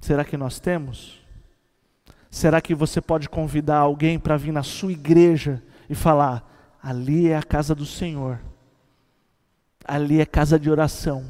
[0.00, 1.20] Será que nós temos?
[2.30, 7.36] Será que você pode convidar alguém para vir na sua igreja e falar: ali é
[7.36, 8.38] a casa do Senhor,
[9.84, 11.28] ali é casa de oração?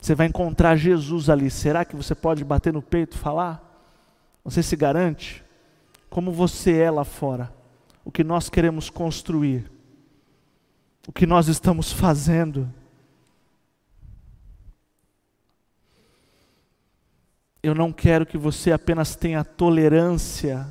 [0.00, 1.50] Você vai encontrar Jesus ali.
[1.50, 3.62] Será que você pode bater no peito e falar?
[4.42, 5.44] Você se garante?
[6.08, 7.52] Como você é lá fora?
[8.04, 9.70] O que nós queremos construir?
[11.06, 12.72] O que nós estamos fazendo?
[17.62, 20.66] Eu não quero que você apenas tenha tolerância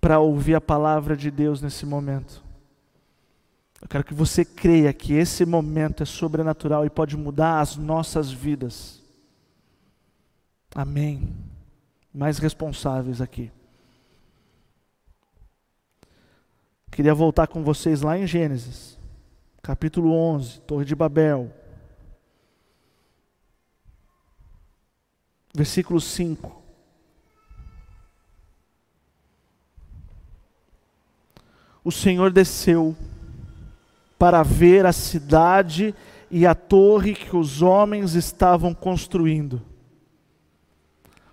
[0.00, 2.42] para ouvir a palavra de Deus nesse momento.
[3.80, 8.30] Eu quero que você creia que esse momento é sobrenatural e pode mudar as nossas
[8.30, 9.02] vidas.
[10.74, 11.28] Amém.
[12.12, 13.50] Mais responsáveis aqui.
[16.90, 18.98] Queria voltar com vocês lá em Gênesis,
[19.62, 21.52] capítulo 11, Torre de Babel.
[25.54, 26.62] Versículo 5.
[31.84, 32.96] O Senhor desceu
[34.18, 35.94] para ver a cidade
[36.30, 39.62] e a torre que os homens estavam construindo.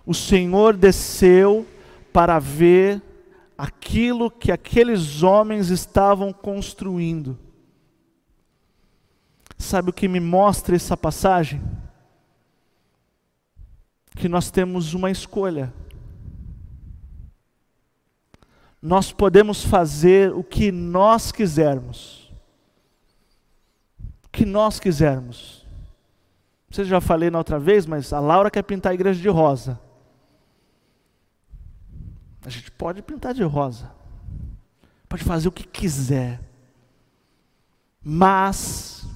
[0.05, 1.65] O Senhor desceu
[2.11, 3.01] para ver
[3.57, 7.37] aquilo que aqueles homens estavam construindo.
[9.57, 11.61] Sabe o que me mostra essa passagem?
[14.15, 15.73] Que nós temos uma escolha.
[18.81, 22.23] Nós podemos fazer o que nós quisermos
[24.33, 25.63] que nós quisermos.
[26.67, 29.21] Não sei se já falei na outra vez, mas a Laura quer pintar a igreja
[29.21, 29.79] de rosa.
[32.45, 33.91] A gente pode pintar de rosa.
[35.07, 36.41] Pode fazer o que quiser.
[38.03, 39.07] Mas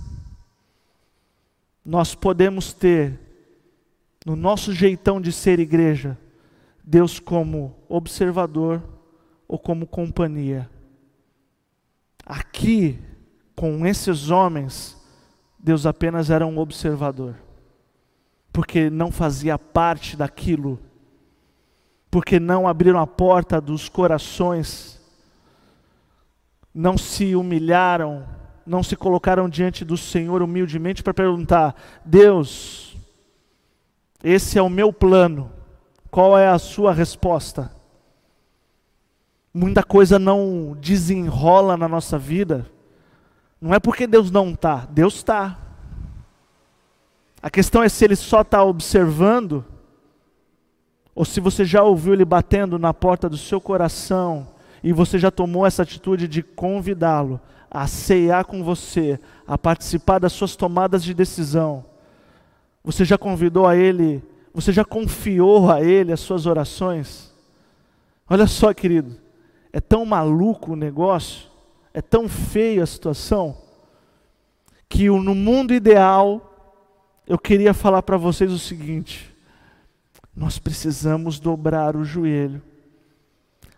[1.83, 3.19] nós podemos ter
[4.25, 6.17] no nosso jeitão de ser igreja,
[6.83, 8.83] Deus como observador
[9.47, 10.69] ou como companhia.
[12.25, 12.99] Aqui,
[13.55, 14.97] com esses homens,
[15.57, 17.35] Deus apenas era um observador,
[18.51, 20.77] porque não fazia parte daquilo,
[22.09, 24.99] porque não abriram a porta dos corações,
[26.73, 28.25] não se humilharam,
[28.65, 32.97] não se colocaram diante do Senhor humildemente para perguntar: Deus,
[34.23, 35.51] esse é o meu plano,
[36.09, 37.71] qual é a sua resposta?
[39.53, 42.69] Muita coisa não desenrola na nossa vida
[43.59, 45.57] não é porque Deus não está, Deus está.
[47.41, 49.65] A questão é se ele só está observando,
[51.17, 54.49] ou se você já ouviu ele batendo na porta do seu coração
[54.83, 60.31] e você já tomou essa atitude de convidá-lo a ceiar com você, a participar das
[60.31, 61.83] suas tomadas de decisão.
[62.83, 67.33] Você já convidou a ele, você já confiou a ele as suas orações?
[68.29, 69.17] Olha só, querido,
[69.73, 71.47] é tão maluco o negócio
[71.95, 73.57] é tão feia a situação
[74.87, 76.53] que no mundo ideal
[77.25, 79.35] eu queria falar para vocês o seguinte:
[80.37, 82.61] nós precisamos dobrar o joelho,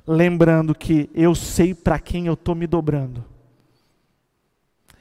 [0.06, 3.24] lembrando que eu sei para quem eu estou me dobrando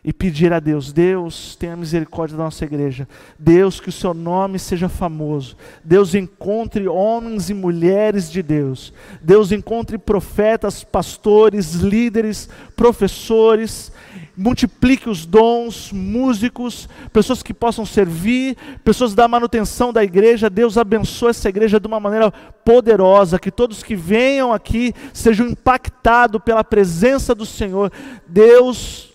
[0.05, 3.09] e pedir a Deus: Deus, tenha misericórdia da nossa igreja.
[3.39, 5.57] Deus, que o seu nome seja famoso.
[5.85, 8.93] Deus, encontre homens e mulheres de Deus.
[9.21, 13.93] Deus, encontre profetas, pastores, líderes, professores.
[14.41, 20.49] Multiplique os dons, músicos, pessoas que possam servir, pessoas da manutenção da igreja.
[20.49, 22.31] Deus abençoe essa igreja de uma maneira
[22.65, 23.37] poderosa.
[23.37, 27.93] Que todos que venham aqui sejam impactados pela presença do Senhor.
[28.29, 29.13] Deus,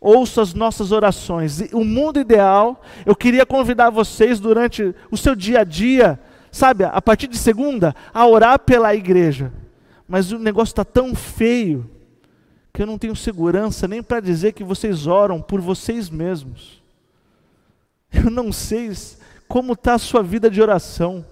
[0.00, 1.60] ouça as nossas orações.
[1.74, 6.18] O mundo ideal, eu queria convidar vocês durante o seu dia a dia,
[6.50, 9.52] sabe, a partir de segunda, a orar pela igreja.
[10.08, 11.90] Mas o negócio está tão feio
[12.72, 16.82] que eu não tenho segurança nem para dizer que vocês oram por vocês mesmos.
[18.12, 18.90] Eu não sei
[19.48, 21.24] como está a sua vida de oração.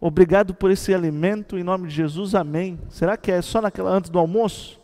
[0.00, 2.78] Obrigado por esse alimento, em nome de Jesus, amém.
[2.90, 4.80] Será que é só naquela antes do almoço?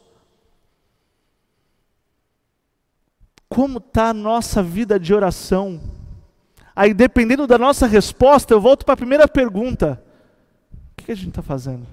[3.49, 5.81] Como está a nossa vida de oração?
[6.75, 10.03] Aí, dependendo da nossa resposta, eu volto para a primeira pergunta:
[10.93, 11.87] o que a gente está fazendo?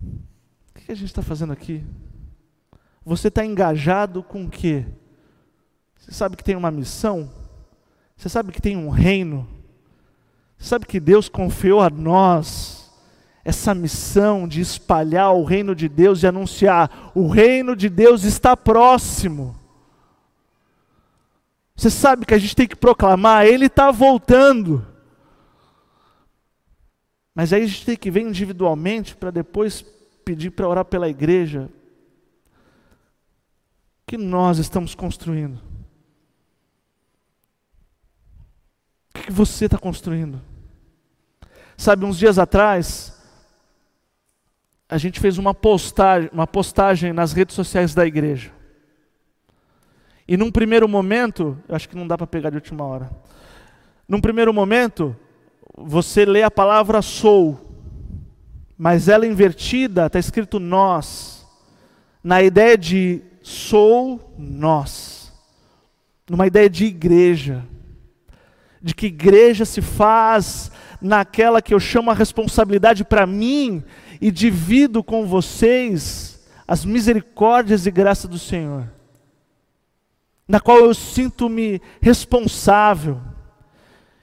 [0.00, 1.84] O que a gente está fazendo aqui?
[3.04, 4.86] Você está engajado com o quê?
[5.96, 7.30] Você sabe que tem uma missão?
[8.16, 9.48] Você sabe que tem um reino?
[10.56, 12.90] Você sabe que Deus confiou a nós
[13.44, 18.56] essa missão de espalhar o reino de Deus e anunciar: o reino de Deus está
[18.56, 19.56] próximo.
[21.74, 24.86] Você sabe que a gente tem que proclamar, Ele está voltando.
[27.34, 29.82] Mas aí a gente tem que ver individualmente para depois
[30.24, 31.68] pedir para orar pela igreja.
[34.06, 35.60] Que nós estamos construindo?
[39.14, 40.40] O que você está construindo?
[41.76, 43.20] Sabe, uns dias atrás,
[44.88, 48.52] a gente fez uma postagem, uma postagem nas redes sociais da igreja.
[50.26, 53.10] E num primeiro momento, acho que não dá para pegar de última hora.
[54.06, 55.16] Num primeiro momento,
[55.76, 57.72] você lê a palavra sou,
[58.76, 61.46] mas ela invertida, está escrito nós,
[62.22, 65.32] na ideia de sou nós,
[66.30, 67.64] numa ideia de igreja,
[68.80, 70.70] de que igreja se faz
[71.00, 73.82] naquela que eu chamo a responsabilidade para mim
[74.20, 78.90] e divido com vocês as misericórdias e graça do Senhor,
[80.46, 83.20] na qual eu sinto-me responsável.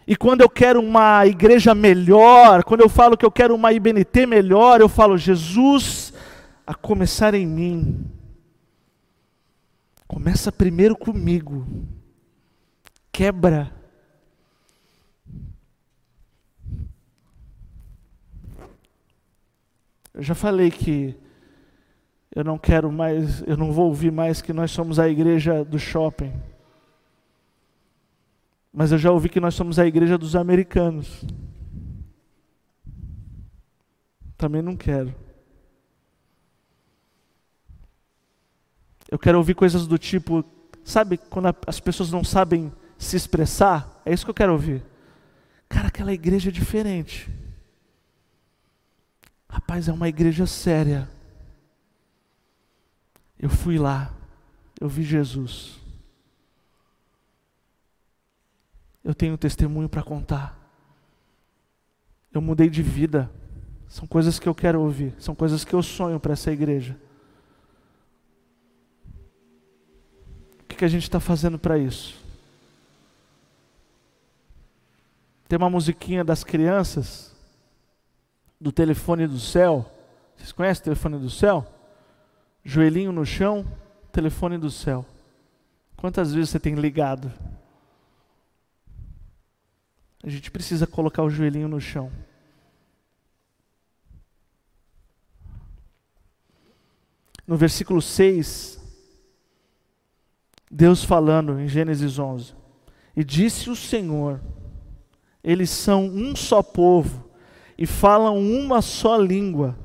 [0.07, 4.25] E quando eu quero uma igreja melhor, quando eu falo que eu quero uma IBNT
[4.25, 6.13] melhor, eu falo, Jesus,
[6.65, 8.09] a começar em mim.
[10.09, 11.65] Começa primeiro comigo.
[13.13, 13.79] Quebra
[20.19, 21.15] Eu já falei que
[22.35, 25.79] eu não quero mais, eu não vou ouvir mais que nós somos a igreja do
[25.79, 26.33] shopping.
[28.73, 31.23] Mas eu já ouvi que nós somos a igreja dos americanos.
[34.35, 35.15] Também não quero.
[39.09, 40.45] Eu quero ouvir coisas do tipo,
[40.83, 44.01] sabe, quando as pessoas não sabem se expressar?
[44.05, 44.83] É isso que eu quero ouvir.
[45.67, 47.29] Cara, aquela igreja é diferente.
[49.49, 51.09] Rapaz, é uma igreja séria.
[53.39, 54.13] Eu fui lá,
[54.79, 55.79] eu vi Jesus.
[59.03, 60.55] Eu tenho testemunho para contar.
[62.31, 63.31] Eu mudei de vida.
[63.87, 66.95] São coisas que eu quero ouvir, são coisas que eu sonho para essa igreja.
[70.79, 72.17] Que, a gente está fazendo para isso?
[75.45, 77.35] Tem uma musiquinha das crianças
[78.61, 79.91] do telefone do céu.
[80.37, 81.67] Vocês conhecem o telefone do céu?
[82.63, 83.65] Joelhinho no chão,
[84.09, 85.05] telefone do céu.
[85.97, 87.29] Quantas vezes você tem ligado?
[90.23, 92.09] A gente precisa colocar o joelhinho no chão.
[97.45, 98.78] No versículo 6,
[100.69, 102.53] Deus falando em Gênesis 11:
[103.15, 104.41] E disse o Senhor:
[105.43, 107.29] Eles são um só povo
[107.77, 109.77] e falam uma só língua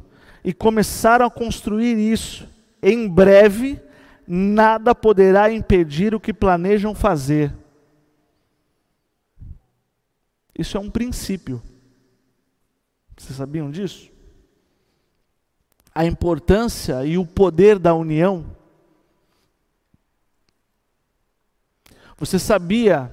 [0.44, 2.48] e começaram a construir isso.
[2.82, 3.80] Em breve,
[4.26, 7.54] nada poderá impedir o que planejam fazer.
[10.56, 11.62] Isso é um princípio.
[13.16, 14.10] Vocês sabiam disso?
[15.94, 18.44] A importância e o poder da união.
[22.18, 23.10] Você sabia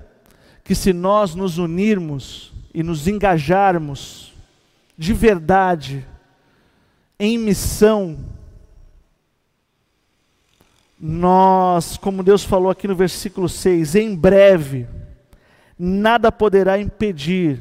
[0.64, 4.34] que se nós nos unirmos e nos engajarmos
[4.97, 6.06] de verdade,
[7.20, 8.18] em missão,
[10.99, 14.88] nós, como Deus falou aqui no versículo 6, em breve,
[15.78, 17.60] nada poderá impedir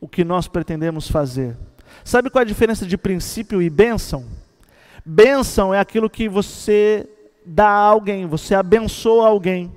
[0.00, 1.56] o que nós pretendemos fazer.
[2.02, 4.24] Sabe qual é a diferença de princípio e bênção?
[5.04, 7.06] Bênção é aquilo que você
[7.44, 9.72] dá a alguém, você abençoa alguém.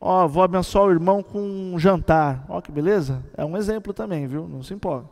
[0.00, 2.44] Ó, vou abençoar o irmão com um jantar.
[2.48, 3.22] Ó, que beleza?
[3.36, 4.46] É um exemplo também, viu?
[4.46, 5.08] Não se importa.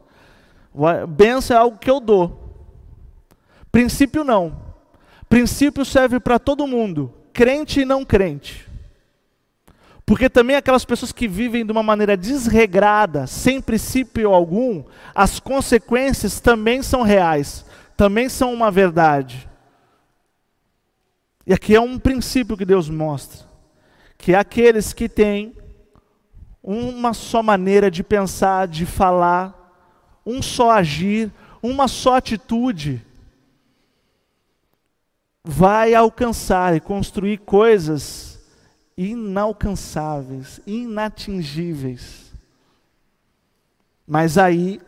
[1.09, 2.47] Bênção é algo que eu dou.
[3.73, 4.57] Princípio não.
[5.29, 8.67] Princípio serve para todo mundo, crente e não crente.
[10.05, 16.39] Porque também aquelas pessoas que vivem de uma maneira desregrada, sem princípio algum, as consequências
[16.39, 17.67] também são reais,
[17.97, 19.49] também são uma verdade.
[21.45, 23.46] E aqui é um princípio que Deus mostra:
[24.27, 25.55] que aqueles que têm
[26.61, 29.55] uma só maneira de pensar, de falar,
[30.27, 31.31] um só agir,
[31.63, 33.07] uma só atitude,
[35.45, 38.41] vai alcançar e construir coisas
[38.97, 42.33] inalcançáveis, inatingíveis.
[44.05, 44.81] Mas aí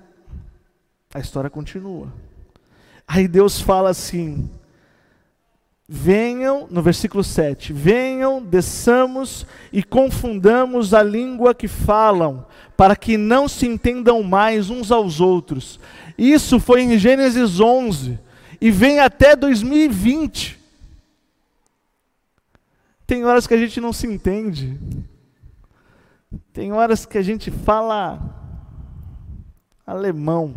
[1.15, 2.13] a história continua.
[3.07, 4.51] Aí Deus fala assim:
[5.91, 13.49] Venham, no versículo 7, venham, desçamos e confundamos a língua que falam, para que não
[13.49, 15.81] se entendam mais uns aos outros.
[16.19, 18.19] Isso foi em Gênesis 11
[18.61, 20.59] e vem até 2020.
[23.07, 24.79] Tem horas que a gente não se entende.
[26.53, 28.21] Tem horas que a gente fala
[29.87, 30.55] alemão,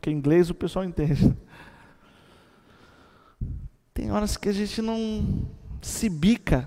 [0.00, 1.36] que inglês o pessoal entende.
[4.00, 5.46] Tem horas que a gente não
[5.82, 6.66] se bica.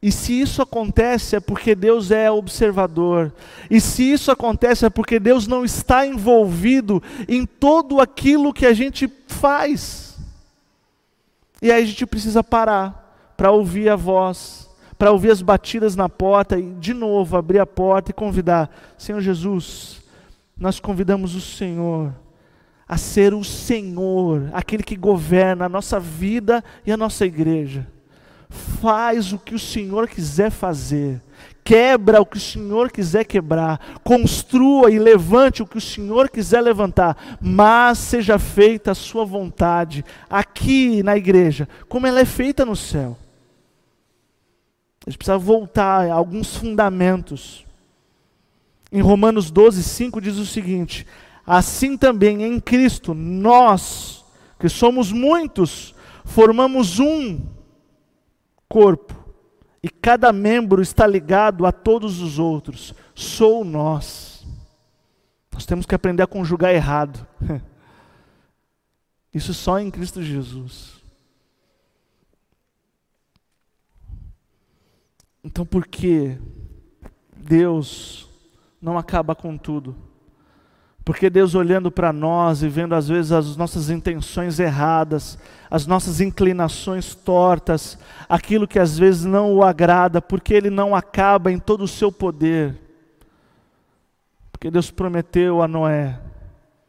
[0.00, 3.34] E se isso acontece é porque Deus é observador.
[3.68, 8.72] E se isso acontece é porque Deus não está envolvido em todo aquilo que a
[8.72, 10.16] gente faz.
[11.60, 16.08] E aí a gente precisa parar para ouvir a voz, para ouvir as batidas na
[16.08, 20.00] porta e de novo abrir a porta e convidar: Senhor Jesus,
[20.56, 22.14] nós convidamos o Senhor
[22.88, 27.86] a ser o Senhor, aquele que governa a nossa vida e a nossa igreja.
[28.48, 31.20] Faz o que o Senhor quiser fazer,
[31.64, 36.60] quebra o que o Senhor quiser quebrar, construa e levante o que o Senhor quiser
[36.60, 42.76] levantar, mas seja feita a sua vontade aqui na igreja, como ela é feita no
[42.76, 43.18] céu.
[45.04, 47.64] A gente precisa voltar a alguns fundamentos.
[48.90, 51.06] Em Romanos 12, 5 diz o seguinte:
[51.46, 54.24] assim também em Cristo, nós,
[54.58, 55.94] que somos muitos,
[56.24, 57.46] formamos um
[58.68, 59.14] corpo,
[59.82, 62.92] e cada membro está ligado a todos os outros.
[63.14, 64.44] Sou nós.
[65.52, 67.24] Nós temos que aprender a conjugar errado.
[69.32, 70.96] Isso só em Cristo Jesus.
[75.44, 76.36] Então, por que
[77.36, 78.28] Deus
[78.82, 80.05] não acaba com tudo?
[81.06, 85.38] Porque Deus olhando para nós e vendo às vezes as nossas intenções erradas,
[85.70, 87.96] as nossas inclinações tortas,
[88.28, 92.10] aquilo que às vezes não o agrada, porque Ele não acaba em todo o seu
[92.10, 92.76] poder.
[94.50, 96.18] Porque Deus prometeu a Noé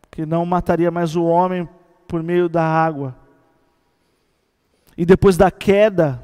[0.09, 1.69] que não mataria mais o homem
[2.07, 3.15] por meio da água.
[4.97, 6.19] E depois da queda,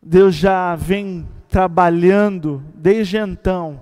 [0.00, 3.80] Deus já vem trabalhando desde então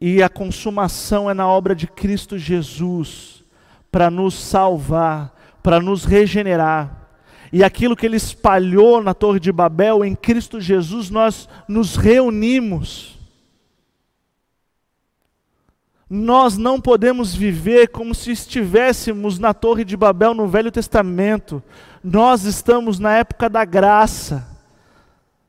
[0.00, 3.42] e a consumação é na obra de Cristo Jesus,
[3.90, 7.08] para nos salvar, para nos regenerar.
[7.52, 13.18] E aquilo que ele espalhou na Torre de Babel, em Cristo Jesus, nós nos reunimos.
[16.08, 21.62] Nós não podemos viver como se estivéssemos na Torre de Babel no Velho Testamento.
[22.04, 24.57] Nós estamos na época da graça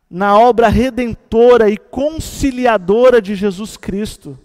[0.09, 4.37] na obra redentora e conciliadora de Jesus Cristo.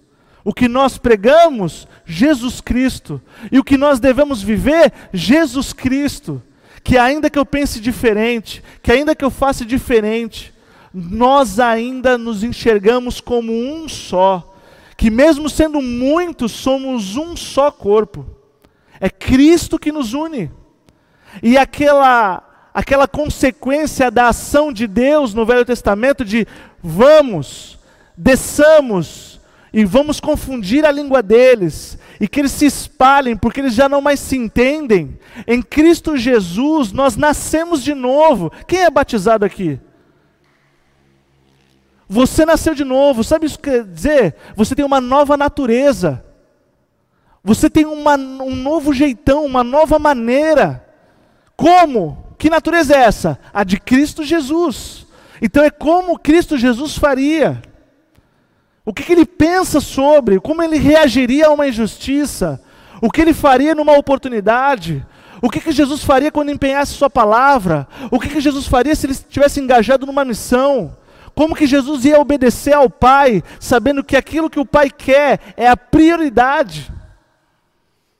[0.45, 3.21] O que nós pregamos, Jesus Cristo.
[3.51, 6.43] E o que nós devemos viver, Jesus Cristo.
[6.83, 10.53] Que ainda que eu pense diferente, que ainda que eu faça diferente,
[10.93, 14.55] nós ainda nos enxergamos como um só.
[14.99, 18.27] Que mesmo sendo muitos, somos um só corpo.
[19.01, 20.51] É Cristo que nos une.
[21.43, 26.45] E aquela aquela consequência da ação de Deus no Velho Testamento de
[26.83, 27.79] vamos,
[28.17, 29.41] desçamos
[29.73, 34.01] e vamos confundir a língua deles e que eles se espalhem porque eles já não
[34.01, 35.17] mais se entendem.
[35.47, 38.51] Em Cristo Jesus nós nascemos de novo.
[38.67, 39.79] Quem é batizado aqui?
[42.09, 44.35] Você nasceu de novo, sabe isso que quer dizer?
[44.57, 46.25] Você tem uma nova natureza.
[47.43, 50.85] Você tem uma, um novo jeitão, uma nova maneira.
[51.57, 52.24] Como?
[52.45, 53.39] Que natureza é essa?
[53.55, 55.07] A de Cristo Jesus.
[55.41, 57.63] Então é como Cristo Jesus faria.
[58.85, 62.61] O que, que ele pensa sobre, como ele reagiria a uma injustiça,
[63.01, 65.03] o que ele faria numa oportunidade,
[65.41, 69.07] o que, que Jesus faria quando empenhasse sua palavra, o que, que Jesus faria se
[69.07, 70.95] ele estivesse engajado numa missão,
[71.35, 75.67] como que Jesus ia obedecer ao Pai, sabendo que aquilo que o Pai quer é
[75.67, 76.93] a prioridade.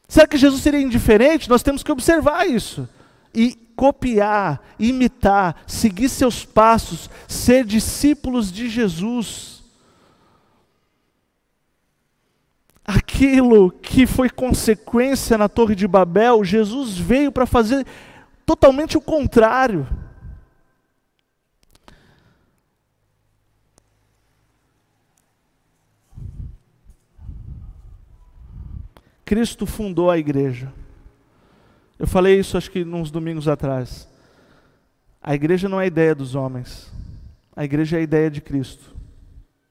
[0.09, 1.51] Será que Jesus seria indiferente?
[1.51, 2.89] Nós temos que observar isso.
[3.35, 9.63] E copiar, imitar, seguir seus passos, ser discípulos de Jesus.
[12.85, 17.87] Aquilo que foi consequência na Torre de Babel, Jesus veio para fazer
[18.45, 19.87] totalmente o contrário.
[29.25, 30.71] Cristo fundou a igreja.
[31.99, 34.09] Eu falei isso acho que uns domingos atrás.
[35.23, 36.93] A igreja não é a ideia dos homens.
[37.57, 38.95] A igreja é a ideia de Cristo.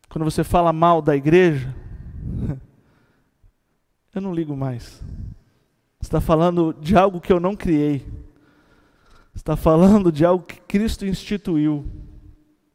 [0.09, 1.73] Quando você fala mal da igreja,
[4.13, 5.01] eu não ligo mais.
[5.99, 8.05] Você está falando de algo que eu não criei.
[9.35, 11.85] Está falando de algo que Cristo instituiu.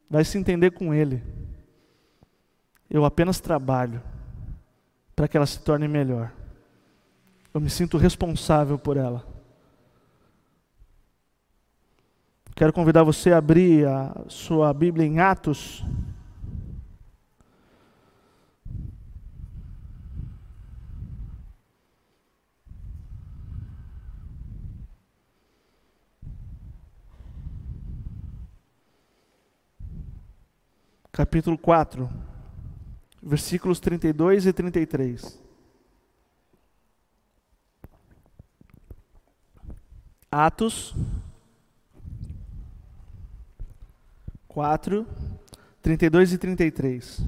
[0.09, 1.21] Vai se entender com Ele.
[2.89, 4.01] Eu apenas trabalho
[5.15, 6.31] para que ela se torne melhor.
[7.53, 9.38] Eu me sinto responsável por ela.
[12.59, 15.81] Quero convidar você a abrir a sua Bíblia em Atos.
[31.13, 32.09] Capítulo 4,
[33.23, 35.41] versículos 32 e 33.
[40.29, 40.93] Atos
[44.59, 45.07] 4,
[45.81, 47.21] 32 e 33.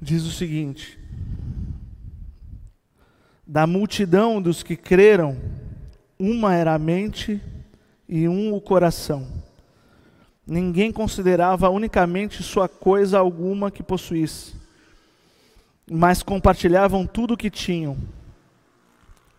[0.00, 0.98] Diz o seguinte:
[3.46, 5.40] Da multidão dos que creram,
[6.18, 7.40] uma era a mente
[8.08, 9.28] e um o coração.
[10.44, 14.56] Ninguém considerava unicamente sua coisa alguma que possuísse,
[15.88, 17.96] mas compartilhavam tudo o que tinham.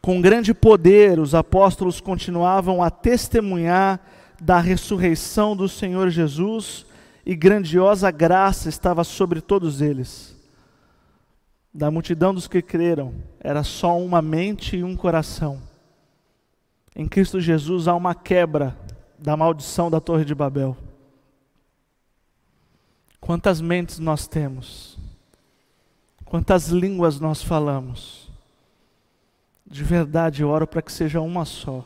[0.06, 4.02] Com grande poder, os apóstolos continuavam a testemunhar
[4.42, 6.86] da ressurreição do Senhor Jesus
[7.26, 10.38] e grandiosa graça estava sobre todos eles.
[11.74, 15.62] Da multidão dos que creram, era só uma mente e um coração.
[16.94, 18.78] Em Cristo Jesus há uma quebra
[19.18, 20.76] da maldição da Torre de Babel.
[23.22, 25.00] Quantas mentes nós temos?
[26.26, 28.33] Quantas línguas nós falamos?
[29.74, 31.84] De verdade, eu oro para que seja uma só.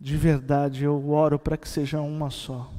[0.00, 2.72] De verdade, eu oro para que seja uma só.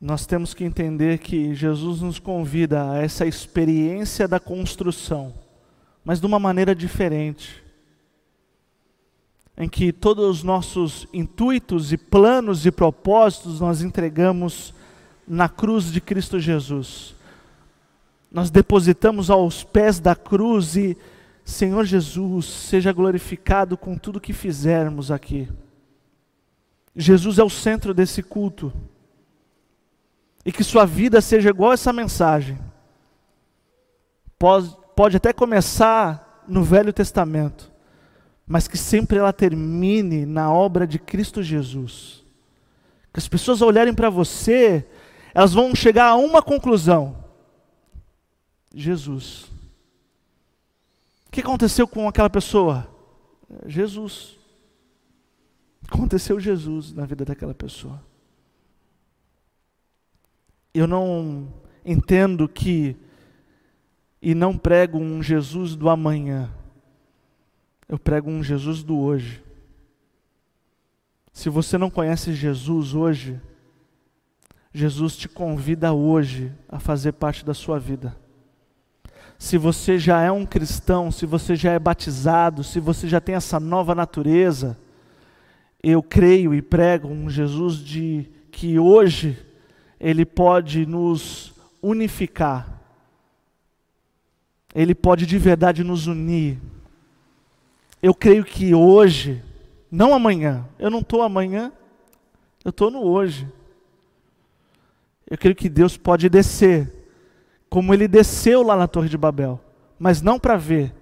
[0.00, 5.32] Nós temos que entender que Jesus nos convida a essa experiência da construção,
[6.04, 7.62] mas de uma maneira diferente.
[9.56, 14.74] Em que todos os nossos intuitos e planos e propósitos nós entregamos
[15.24, 17.16] na cruz de Cristo Jesus
[18.30, 20.96] nós depositamos aos pés da cruz e,
[21.44, 25.48] Senhor Jesus, seja glorificado com tudo que fizermos aqui.
[26.94, 28.72] Jesus é o centro desse culto.
[30.44, 32.58] E que sua vida seja igual a essa mensagem.
[34.38, 37.70] Pode, pode até começar no Velho Testamento,
[38.46, 42.24] mas que sempre ela termine na obra de Cristo Jesus.
[43.12, 44.86] Que as pessoas olharem para você,
[45.34, 47.27] elas vão chegar a uma conclusão
[48.74, 49.50] Jesus.
[51.26, 52.88] O que aconteceu com aquela pessoa?
[53.66, 54.38] Jesus.
[55.86, 58.02] Aconteceu Jesus na vida daquela pessoa.
[60.72, 61.52] Eu não
[61.84, 62.96] entendo que
[64.20, 66.52] e não prego um Jesus do amanhã.
[67.88, 69.42] Eu prego um Jesus do hoje.
[71.32, 73.40] Se você não conhece Jesus hoje,
[74.72, 78.16] Jesus te convida hoje a fazer parte da sua vida
[79.38, 83.36] se você já é um cristão, se você já é batizado, se você já tem
[83.36, 84.76] essa nova natureza,
[85.80, 89.38] eu creio e prego um Jesus de que hoje
[90.00, 92.82] ele pode nos unificar.
[94.74, 96.58] Ele pode de verdade nos unir.
[98.02, 99.42] Eu creio que hoje,
[99.88, 101.72] não amanhã, eu não estou amanhã,
[102.64, 103.46] eu estou no hoje.
[105.30, 106.97] Eu creio que Deus pode descer
[107.68, 109.60] como ele desceu lá na Torre de Babel,
[109.98, 110.94] mas não para ver,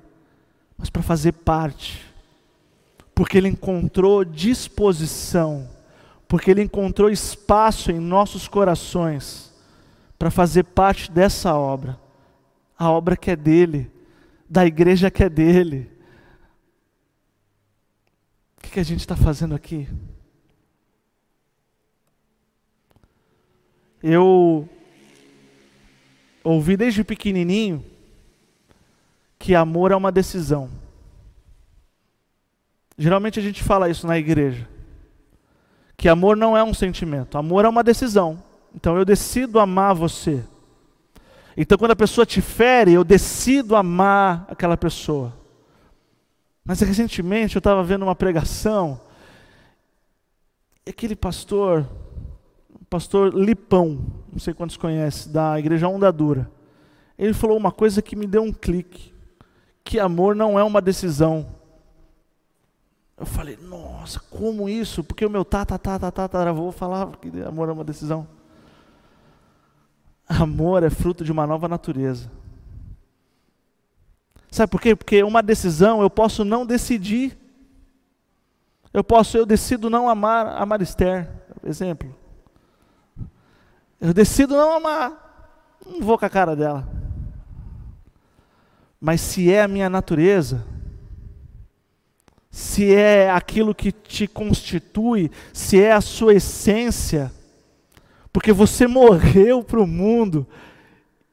[0.77, 2.05] mas para fazer parte,
[3.15, 5.69] porque ele encontrou disposição,
[6.27, 9.55] porque ele encontrou espaço em nossos corações
[10.19, 11.99] para fazer parte dessa obra,
[12.79, 13.91] a obra que é dele,
[14.49, 15.91] da igreja que é dele.
[18.59, 19.89] O que, que a gente está fazendo aqui?
[24.03, 24.69] Eu
[26.51, 27.85] ouvi desde pequenininho
[29.39, 30.71] que amor é uma decisão.
[32.97, 34.69] Geralmente a gente fala isso na igreja.
[35.97, 38.43] Que amor não é um sentimento, amor é uma decisão.
[38.75, 40.45] Então eu decido amar você.
[41.57, 45.35] Então quando a pessoa te fere, eu decido amar aquela pessoa.
[46.65, 49.01] Mas recentemente eu estava vendo uma pregação,
[50.85, 51.89] e aquele pastor,
[52.89, 53.99] pastor Lipão,
[54.37, 56.51] não sei quantos conhecem, da Igreja Onda Dura,
[57.19, 59.15] ele falou uma coisa que me deu um clique,
[59.83, 61.47] que amor não é uma decisão.
[63.17, 65.03] Eu falei, nossa, como isso?
[65.03, 68.29] Porque o meu tata, tata, tataravô falava que amor é uma decisão.
[70.29, 72.31] Amor é fruto de uma nova natureza.
[74.51, 74.95] Sabe por quê?
[74.95, 77.39] Porque uma decisão eu posso não decidir.
[78.93, 81.27] Eu posso, eu decido não amar a Marister,
[81.65, 82.26] exemplo.
[84.01, 85.79] Eu decido não amar.
[85.85, 86.89] Não vou com a cara dela.
[89.01, 90.65] Mas se é a minha natureza,
[92.51, 97.33] se é aquilo que te constitui, se é a sua essência,
[98.33, 100.47] porque você morreu para o mundo,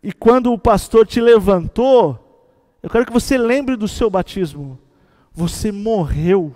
[0.02, 2.20] e quando o pastor te levantou,
[2.82, 4.78] eu quero que você lembre do seu batismo.
[5.32, 6.54] Você morreu.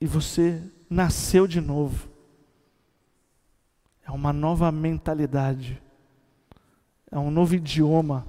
[0.00, 2.11] E você nasceu de novo.
[4.12, 5.80] É uma nova mentalidade.
[7.10, 8.26] É um novo idioma.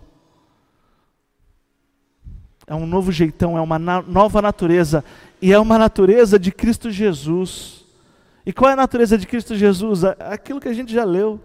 [2.65, 5.03] É um novo jeitão, é uma na nova natureza.
[5.41, 7.83] E é uma natureza de Cristo Jesus.
[8.45, 10.05] E qual é a natureza de Cristo Jesus?
[10.05, 11.37] Aquilo que a gente já leu.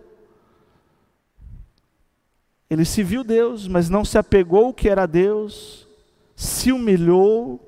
[2.70, 5.88] Ele se viu Deus, mas não se apegou ao que era Deus,
[6.36, 7.58] se humilhou,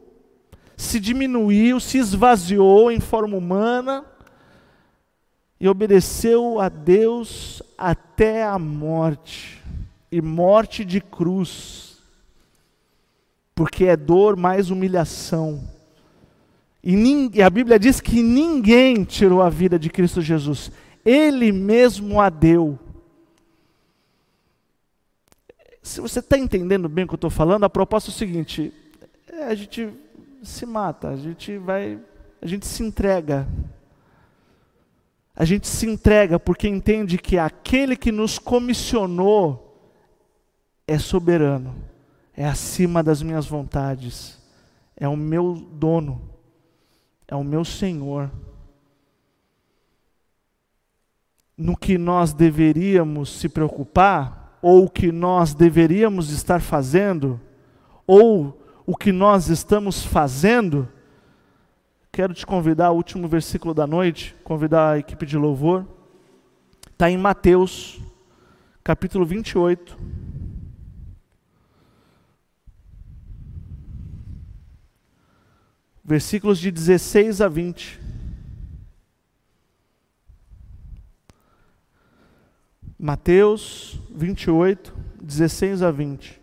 [0.76, 4.04] se diminuiu, se esvaziou em forma humana
[5.60, 9.62] e obedeceu a Deus até a morte
[10.10, 11.98] e morte de cruz,
[13.54, 15.62] porque é dor mais humilhação.
[16.82, 20.72] E, a Bíblia diz que ninguém tirou a vida de Cristo Jesus,
[21.04, 22.78] Ele mesmo a deu
[25.82, 28.72] se você está entendendo bem o que eu estou falando, a proposta é o seguinte:
[29.28, 29.88] é, a gente
[30.42, 31.98] se mata, a gente vai,
[32.40, 33.46] a gente se entrega.
[35.34, 39.66] A gente se entrega porque entende que aquele que nos comissionou
[40.86, 41.74] é soberano,
[42.36, 44.38] é acima das minhas vontades,
[44.96, 46.20] é o meu dono,
[47.26, 48.30] é o meu Senhor.
[51.56, 57.40] No que nós deveríamos se preocupar ou o que nós deveríamos estar fazendo,
[58.06, 60.88] ou o que nós estamos fazendo,
[62.20, 65.88] quero te convidar, o último versículo da noite, convidar a equipe de louvor,
[66.92, 67.98] está em Mateus,
[68.84, 69.96] capítulo 28.
[76.04, 77.98] Versículos de 16 a 20.
[82.98, 86.39] Mateus 28, 16 a 20.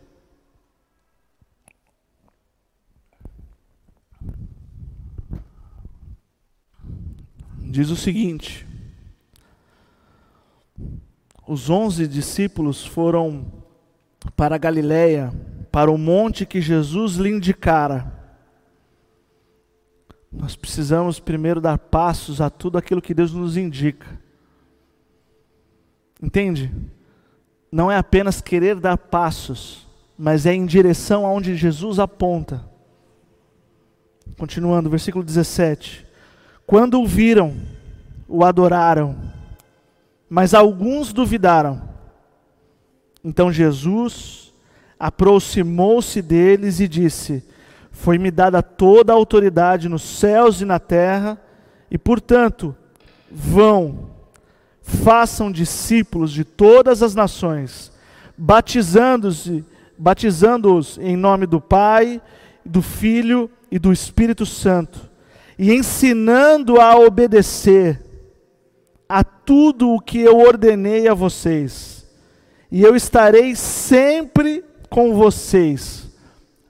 [7.70, 8.66] Diz o seguinte:
[11.46, 13.46] Os onze discípulos foram
[14.38, 15.34] para a Galiléia,
[15.70, 18.16] para o monte que Jesus lhe indicara.
[20.32, 24.08] Nós precisamos primeiro dar passos a tudo aquilo que Deus nos indica.
[26.24, 26.74] Entende?
[27.70, 29.86] Não é apenas querer dar passos,
[30.18, 32.66] mas é em direção aonde Jesus aponta.
[34.38, 36.07] Continuando, versículo 17.
[36.68, 37.56] Quando o viram,
[38.28, 39.16] o adoraram,
[40.30, 41.82] mas alguns duvidaram.
[43.24, 44.54] Então Jesus
[45.00, 47.42] aproximou-se deles e disse:
[47.90, 51.42] Foi-me dada toda a autoridade nos céus e na terra,
[51.90, 52.76] e portanto,
[53.32, 54.10] vão
[54.82, 57.92] façam discípulos de todas as nações,
[58.38, 59.50] batizando-os
[59.98, 62.22] batizando em nome do Pai,
[62.66, 65.07] do Filho e do Espírito Santo,
[65.58, 68.04] e ensinando a obedecer
[69.10, 72.06] a tudo o que eu ordenei a vocês.
[72.72, 76.08] E eu estarei sempre com vocês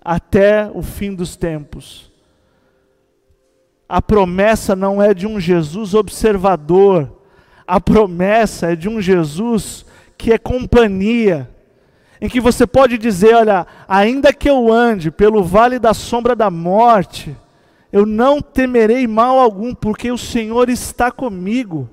[0.03, 2.11] até o fim dos tempos.
[3.89, 7.11] A promessa não é de um Jesus observador,
[7.65, 9.85] a promessa é de um Jesus
[10.17, 11.49] que é companhia,
[12.21, 16.49] em que você pode dizer: olha, ainda que eu ande pelo vale da sombra da
[16.49, 17.35] morte,
[17.91, 21.89] eu não temerei mal algum, porque o Senhor está comigo.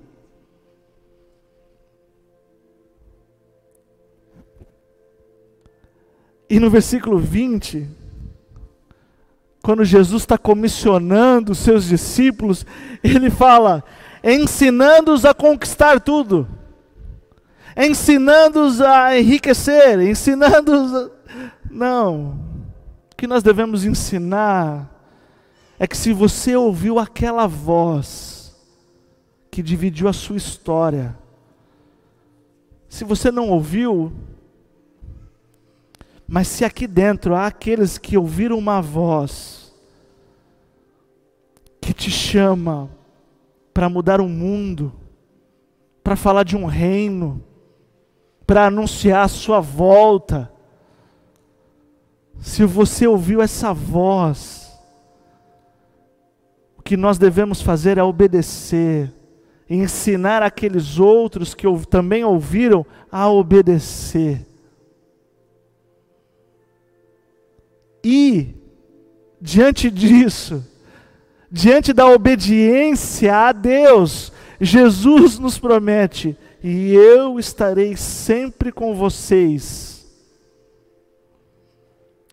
[6.51, 7.89] E no versículo 20,
[9.63, 12.67] quando Jesus está comissionando os seus discípulos,
[13.03, 13.83] ele fala:
[14.23, 16.47] ensinando-os a conquistar tudo,
[17.77, 20.95] ensinando-os a enriquecer, ensinando-os.
[20.95, 21.11] A...
[21.71, 22.39] Não.
[23.13, 24.94] O que nós devemos ensinar
[25.79, 28.55] é que se você ouviu aquela voz
[29.51, 31.17] que dividiu a sua história,
[32.89, 34.13] se você não ouviu,
[36.27, 39.75] mas se aqui dentro há aqueles que ouviram uma voz
[41.81, 42.89] que te chama
[43.73, 44.93] para mudar o mundo,
[46.03, 47.43] para falar de um reino,
[48.47, 50.51] para anunciar a sua volta,
[52.41, 54.64] se você ouviu essa voz,
[56.85, 59.11] que nós devemos fazer é obedecer,
[59.69, 64.47] ensinar aqueles outros que também ouviram a obedecer.
[68.05, 68.55] E,
[69.41, 70.63] diante disso,
[71.51, 74.31] diante da obediência a Deus,
[74.61, 80.07] Jesus nos promete: e eu estarei sempre com vocês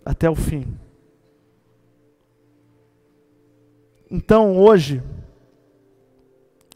[0.06, 0.81] até o fim.
[4.12, 5.02] Então hoje,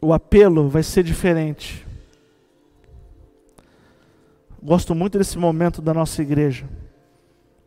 [0.00, 1.86] o apelo vai ser diferente.
[4.62, 6.64] Gosto muito desse momento da nossa igreja,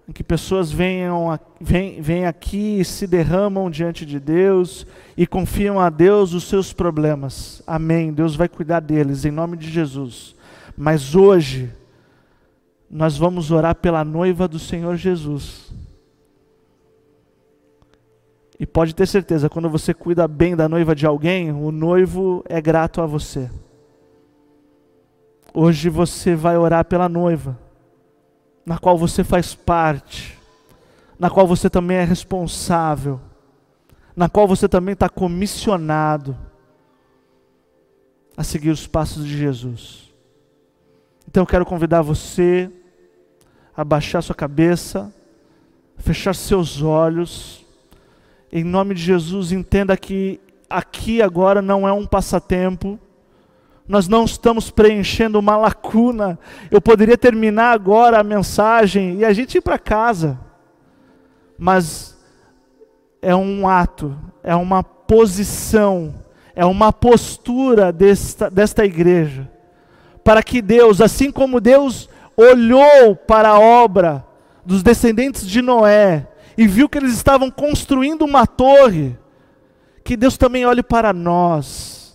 [0.08, 5.80] em que pessoas venham, vêm, vêm aqui e se derramam diante de Deus e confiam
[5.80, 7.62] a Deus os seus problemas.
[7.68, 8.12] Amém.
[8.12, 10.36] Deus vai cuidar deles, em nome de Jesus.
[10.76, 11.72] Mas hoje,
[12.90, 15.72] nós vamos orar pela noiva do Senhor Jesus.
[18.60, 22.60] E pode ter certeza, quando você cuida bem da noiva de alguém, o noivo é
[22.60, 23.50] grato a você.
[25.54, 27.58] Hoje você vai orar pela noiva,
[28.66, 30.38] na qual você faz parte,
[31.18, 33.20] na qual você também é responsável,
[34.14, 36.38] na qual você também está comissionado
[38.36, 40.14] a seguir os passos de Jesus.
[41.28, 42.70] Então eu quero convidar você
[43.76, 45.14] abaixar sua cabeça,
[45.98, 47.66] fechar seus olhos.
[48.52, 53.00] Em nome de Jesus, entenda que aqui agora não é um passatempo.
[53.88, 56.40] Nós não estamos preenchendo uma lacuna.
[56.72, 60.40] Eu poderia terminar agora a mensagem e a gente ir para casa.
[61.58, 62.18] Mas
[63.22, 66.16] é um ato, é uma posição,
[66.56, 69.48] é uma postura desta, desta igreja.
[70.24, 74.26] Para que Deus, assim como Deus olhou para a obra
[74.66, 76.28] dos descendentes de Noé
[76.60, 79.18] e viu que eles estavam construindo uma torre,
[80.04, 82.14] que Deus também olhe para nós.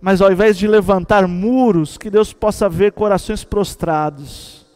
[0.00, 4.66] Mas ao invés de levantar muros, que Deus possa ver corações prostrados,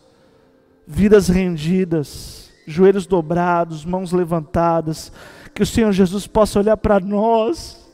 [0.87, 5.11] vidas rendidas, joelhos dobrados, mãos levantadas,
[5.53, 7.85] que o Senhor Jesus possa olhar para nós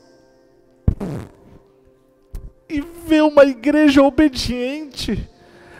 [2.69, 5.27] e ver uma igreja obediente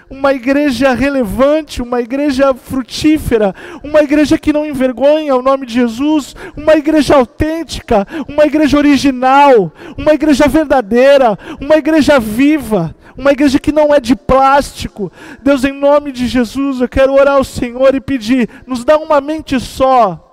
[0.09, 3.53] uma igreja relevante, uma igreja frutífera,
[3.83, 9.71] uma igreja que não envergonha o nome de Jesus, uma igreja autêntica, uma igreja original,
[9.97, 15.11] uma igreja verdadeira, uma igreja viva, uma igreja que não é de plástico.
[15.41, 19.19] Deus, em nome de Jesus, eu quero orar ao Senhor e pedir: nos dá uma
[19.19, 20.23] mente só,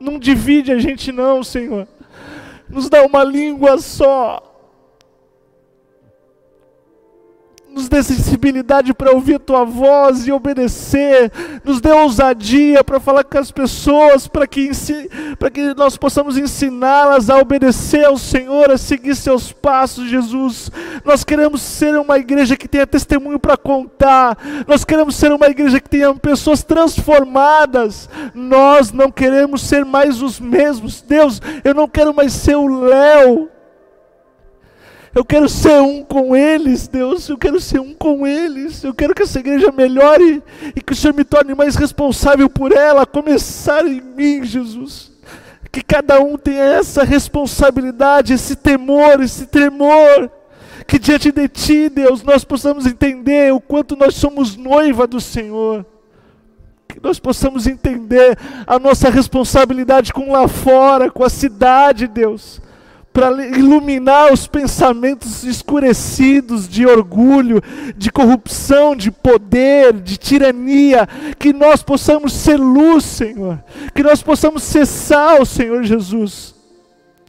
[0.00, 1.86] não divide a gente, não, Senhor,
[2.68, 4.47] nos dá uma língua só
[7.72, 11.30] nos dê sensibilidade para ouvir a tua voz e obedecer,
[11.64, 14.70] nos dê ousadia para falar com as pessoas, para que,
[15.38, 20.70] para que nós possamos ensiná-las a obedecer ao Senhor, a seguir seus passos, Jesus.
[21.04, 25.80] Nós queremos ser uma igreja que tenha testemunho para contar, nós queremos ser uma igreja
[25.80, 31.02] que tenha pessoas transformadas, nós não queremos ser mais os mesmos.
[31.02, 33.50] Deus, eu não quero mais ser o Léo
[35.14, 37.28] eu quero ser um com eles, Deus.
[37.28, 38.84] Eu quero ser um com eles.
[38.84, 40.42] Eu quero que essa igreja melhore
[40.76, 45.10] e que o Senhor me torne mais responsável por ela, a começar em mim, Jesus.
[45.72, 50.30] Que cada um tenha essa responsabilidade, esse temor, esse tremor.
[50.86, 55.84] Que diante de Ti, Deus, nós possamos entender o quanto nós somos noiva do Senhor.
[56.86, 62.60] Que nós possamos entender a nossa responsabilidade com lá fora, com a cidade, Deus
[63.18, 67.60] para iluminar os pensamentos escurecidos de orgulho,
[67.96, 73.58] de corrupção, de poder, de tirania, que nós possamos ser luz, Senhor,
[73.92, 76.54] que nós possamos ser sal, Senhor Jesus.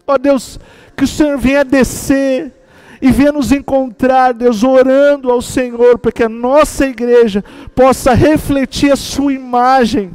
[0.06, 0.60] Ó Deus,
[0.96, 2.54] que o Senhor venha descer
[3.02, 8.92] e venha nos encontrar, Deus, orando ao Senhor, para que a nossa igreja possa refletir
[8.92, 10.12] a Sua imagem,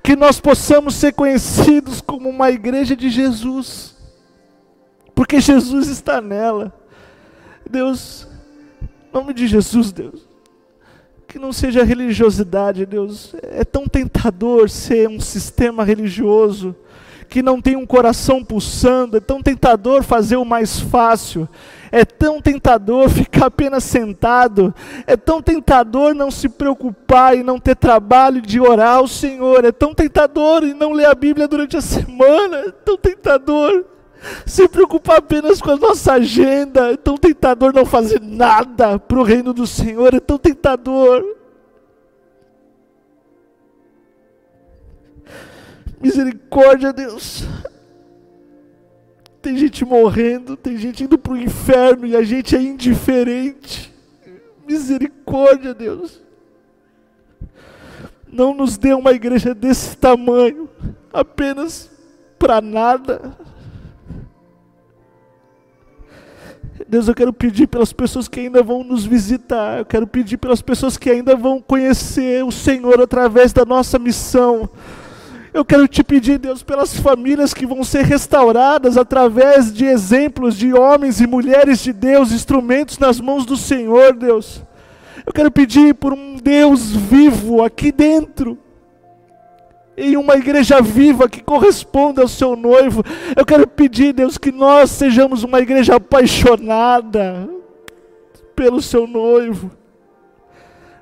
[0.00, 3.91] que nós possamos ser conhecidos como uma igreja de Jesus
[5.14, 6.72] porque Jesus está nela.
[7.68, 8.26] Deus,
[8.82, 10.28] em nome de Jesus, Deus,
[11.26, 13.34] que não seja religiosidade, Deus.
[13.42, 16.76] É tão tentador ser um sistema religioso
[17.32, 21.48] que não tem um coração pulsando, é tão tentador fazer o mais fácil,
[21.90, 24.74] é tão tentador ficar apenas sentado,
[25.06, 29.72] é tão tentador não se preocupar e não ter trabalho de orar ao Senhor, é
[29.72, 33.86] tão tentador e não ler a Bíblia durante a semana, é tão tentador
[34.46, 39.22] se preocupar apenas com a nossa agenda, é tão tentador não fazer nada para o
[39.22, 41.24] reino do Senhor, é tão tentador.
[46.00, 47.44] Misericórdia, Deus.
[49.40, 53.92] Tem gente morrendo, tem gente indo para o inferno e a gente é indiferente.
[54.66, 56.20] Misericórdia, Deus.
[58.26, 60.68] Não nos dê uma igreja desse tamanho,
[61.12, 61.90] apenas
[62.38, 63.36] para nada.
[66.92, 70.60] Deus, eu quero pedir pelas pessoas que ainda vão nos visitar, eu quero pedir pelas
[70.60, 74.68] pessoas que ainda vão conhecer o Senhor através da nossa missão.
[75.54, 80.74] Eu quero te pedir, Deus, pelas famílias que vão ser restauradas através de exemplos de
[80.74, 84.62] homens e mulheres de Deus, instrumentos nas mãos do Senhor, Deus.
[85.24, 88.58] Eu quero pedir por um Deus vivo aqui dentro,
[89.96, 93.02] em uma igreja viva que corresponda ao seu noivo.
[93.36, 97.48] Eu quero pedir, Deus, que nós sejamos uma igreja apaixonada
[98.54, 99.70] pelo seu noivo.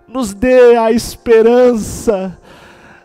[0.09, 2.40] Nos dê a esperança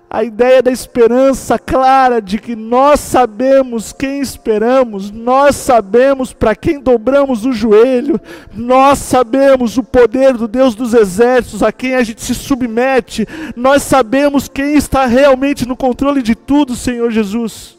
[0.10, 6.80] a ideia da esperança clara de que nós sabemos quem esperamos, nós sabemos para quem
[6.80, 8.20] dobramos o joelho,
[8.53, 13.84] nós sabemos o poder do Deus dos exércitos a quem a gente se submete, nós
[13.84, 17.76] sabemos quem está realmente no controle de tudo, Senhor Jesus.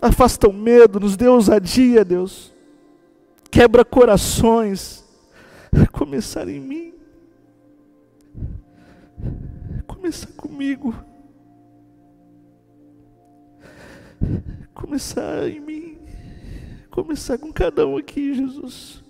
[0.00, 2.52] Afasta o medo, nos dê ousadia, Deus.
[3.50, 5.04] Quebra corações.
[5.92, 6.97] Começar em mim
[9.86, 10.94] começar comigo.
[14.74, 15.98] Começar em mim.
[16.90, 19.02] Começar com cada um aqui, Jesus.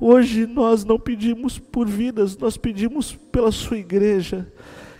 [0.00, 4.52] Hoje nós não pedimos por vidas, nós pedimos pela sua igreja,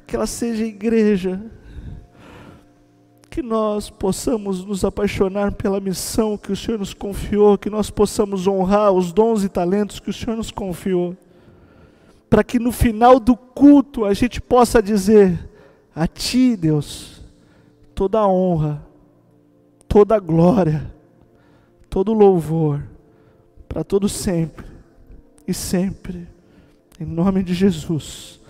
[0.07, 1.41] que ela seja igreja,
[3.29, 8.47] que nós possamos nos apaixonar pela missão que o Senhor nos confiou, que nós possamos
[8.47, 11.17] honrar os dons e talentos que o Senhor nos confiou
[12.33, 15.51] para que no final do culto a gente possa dizer:
[15.95, 17.21] A Ti, Deus,
[17.95, 18.83] toda a honra,
[19.87, 20.91] toda a glória,
[21.91, 22.85] todo o louvor,
[23.69, 24.65] para todo sempre
[25.47, 26.27] e sempre,
[26.99, 28.41] em nome de Jesus.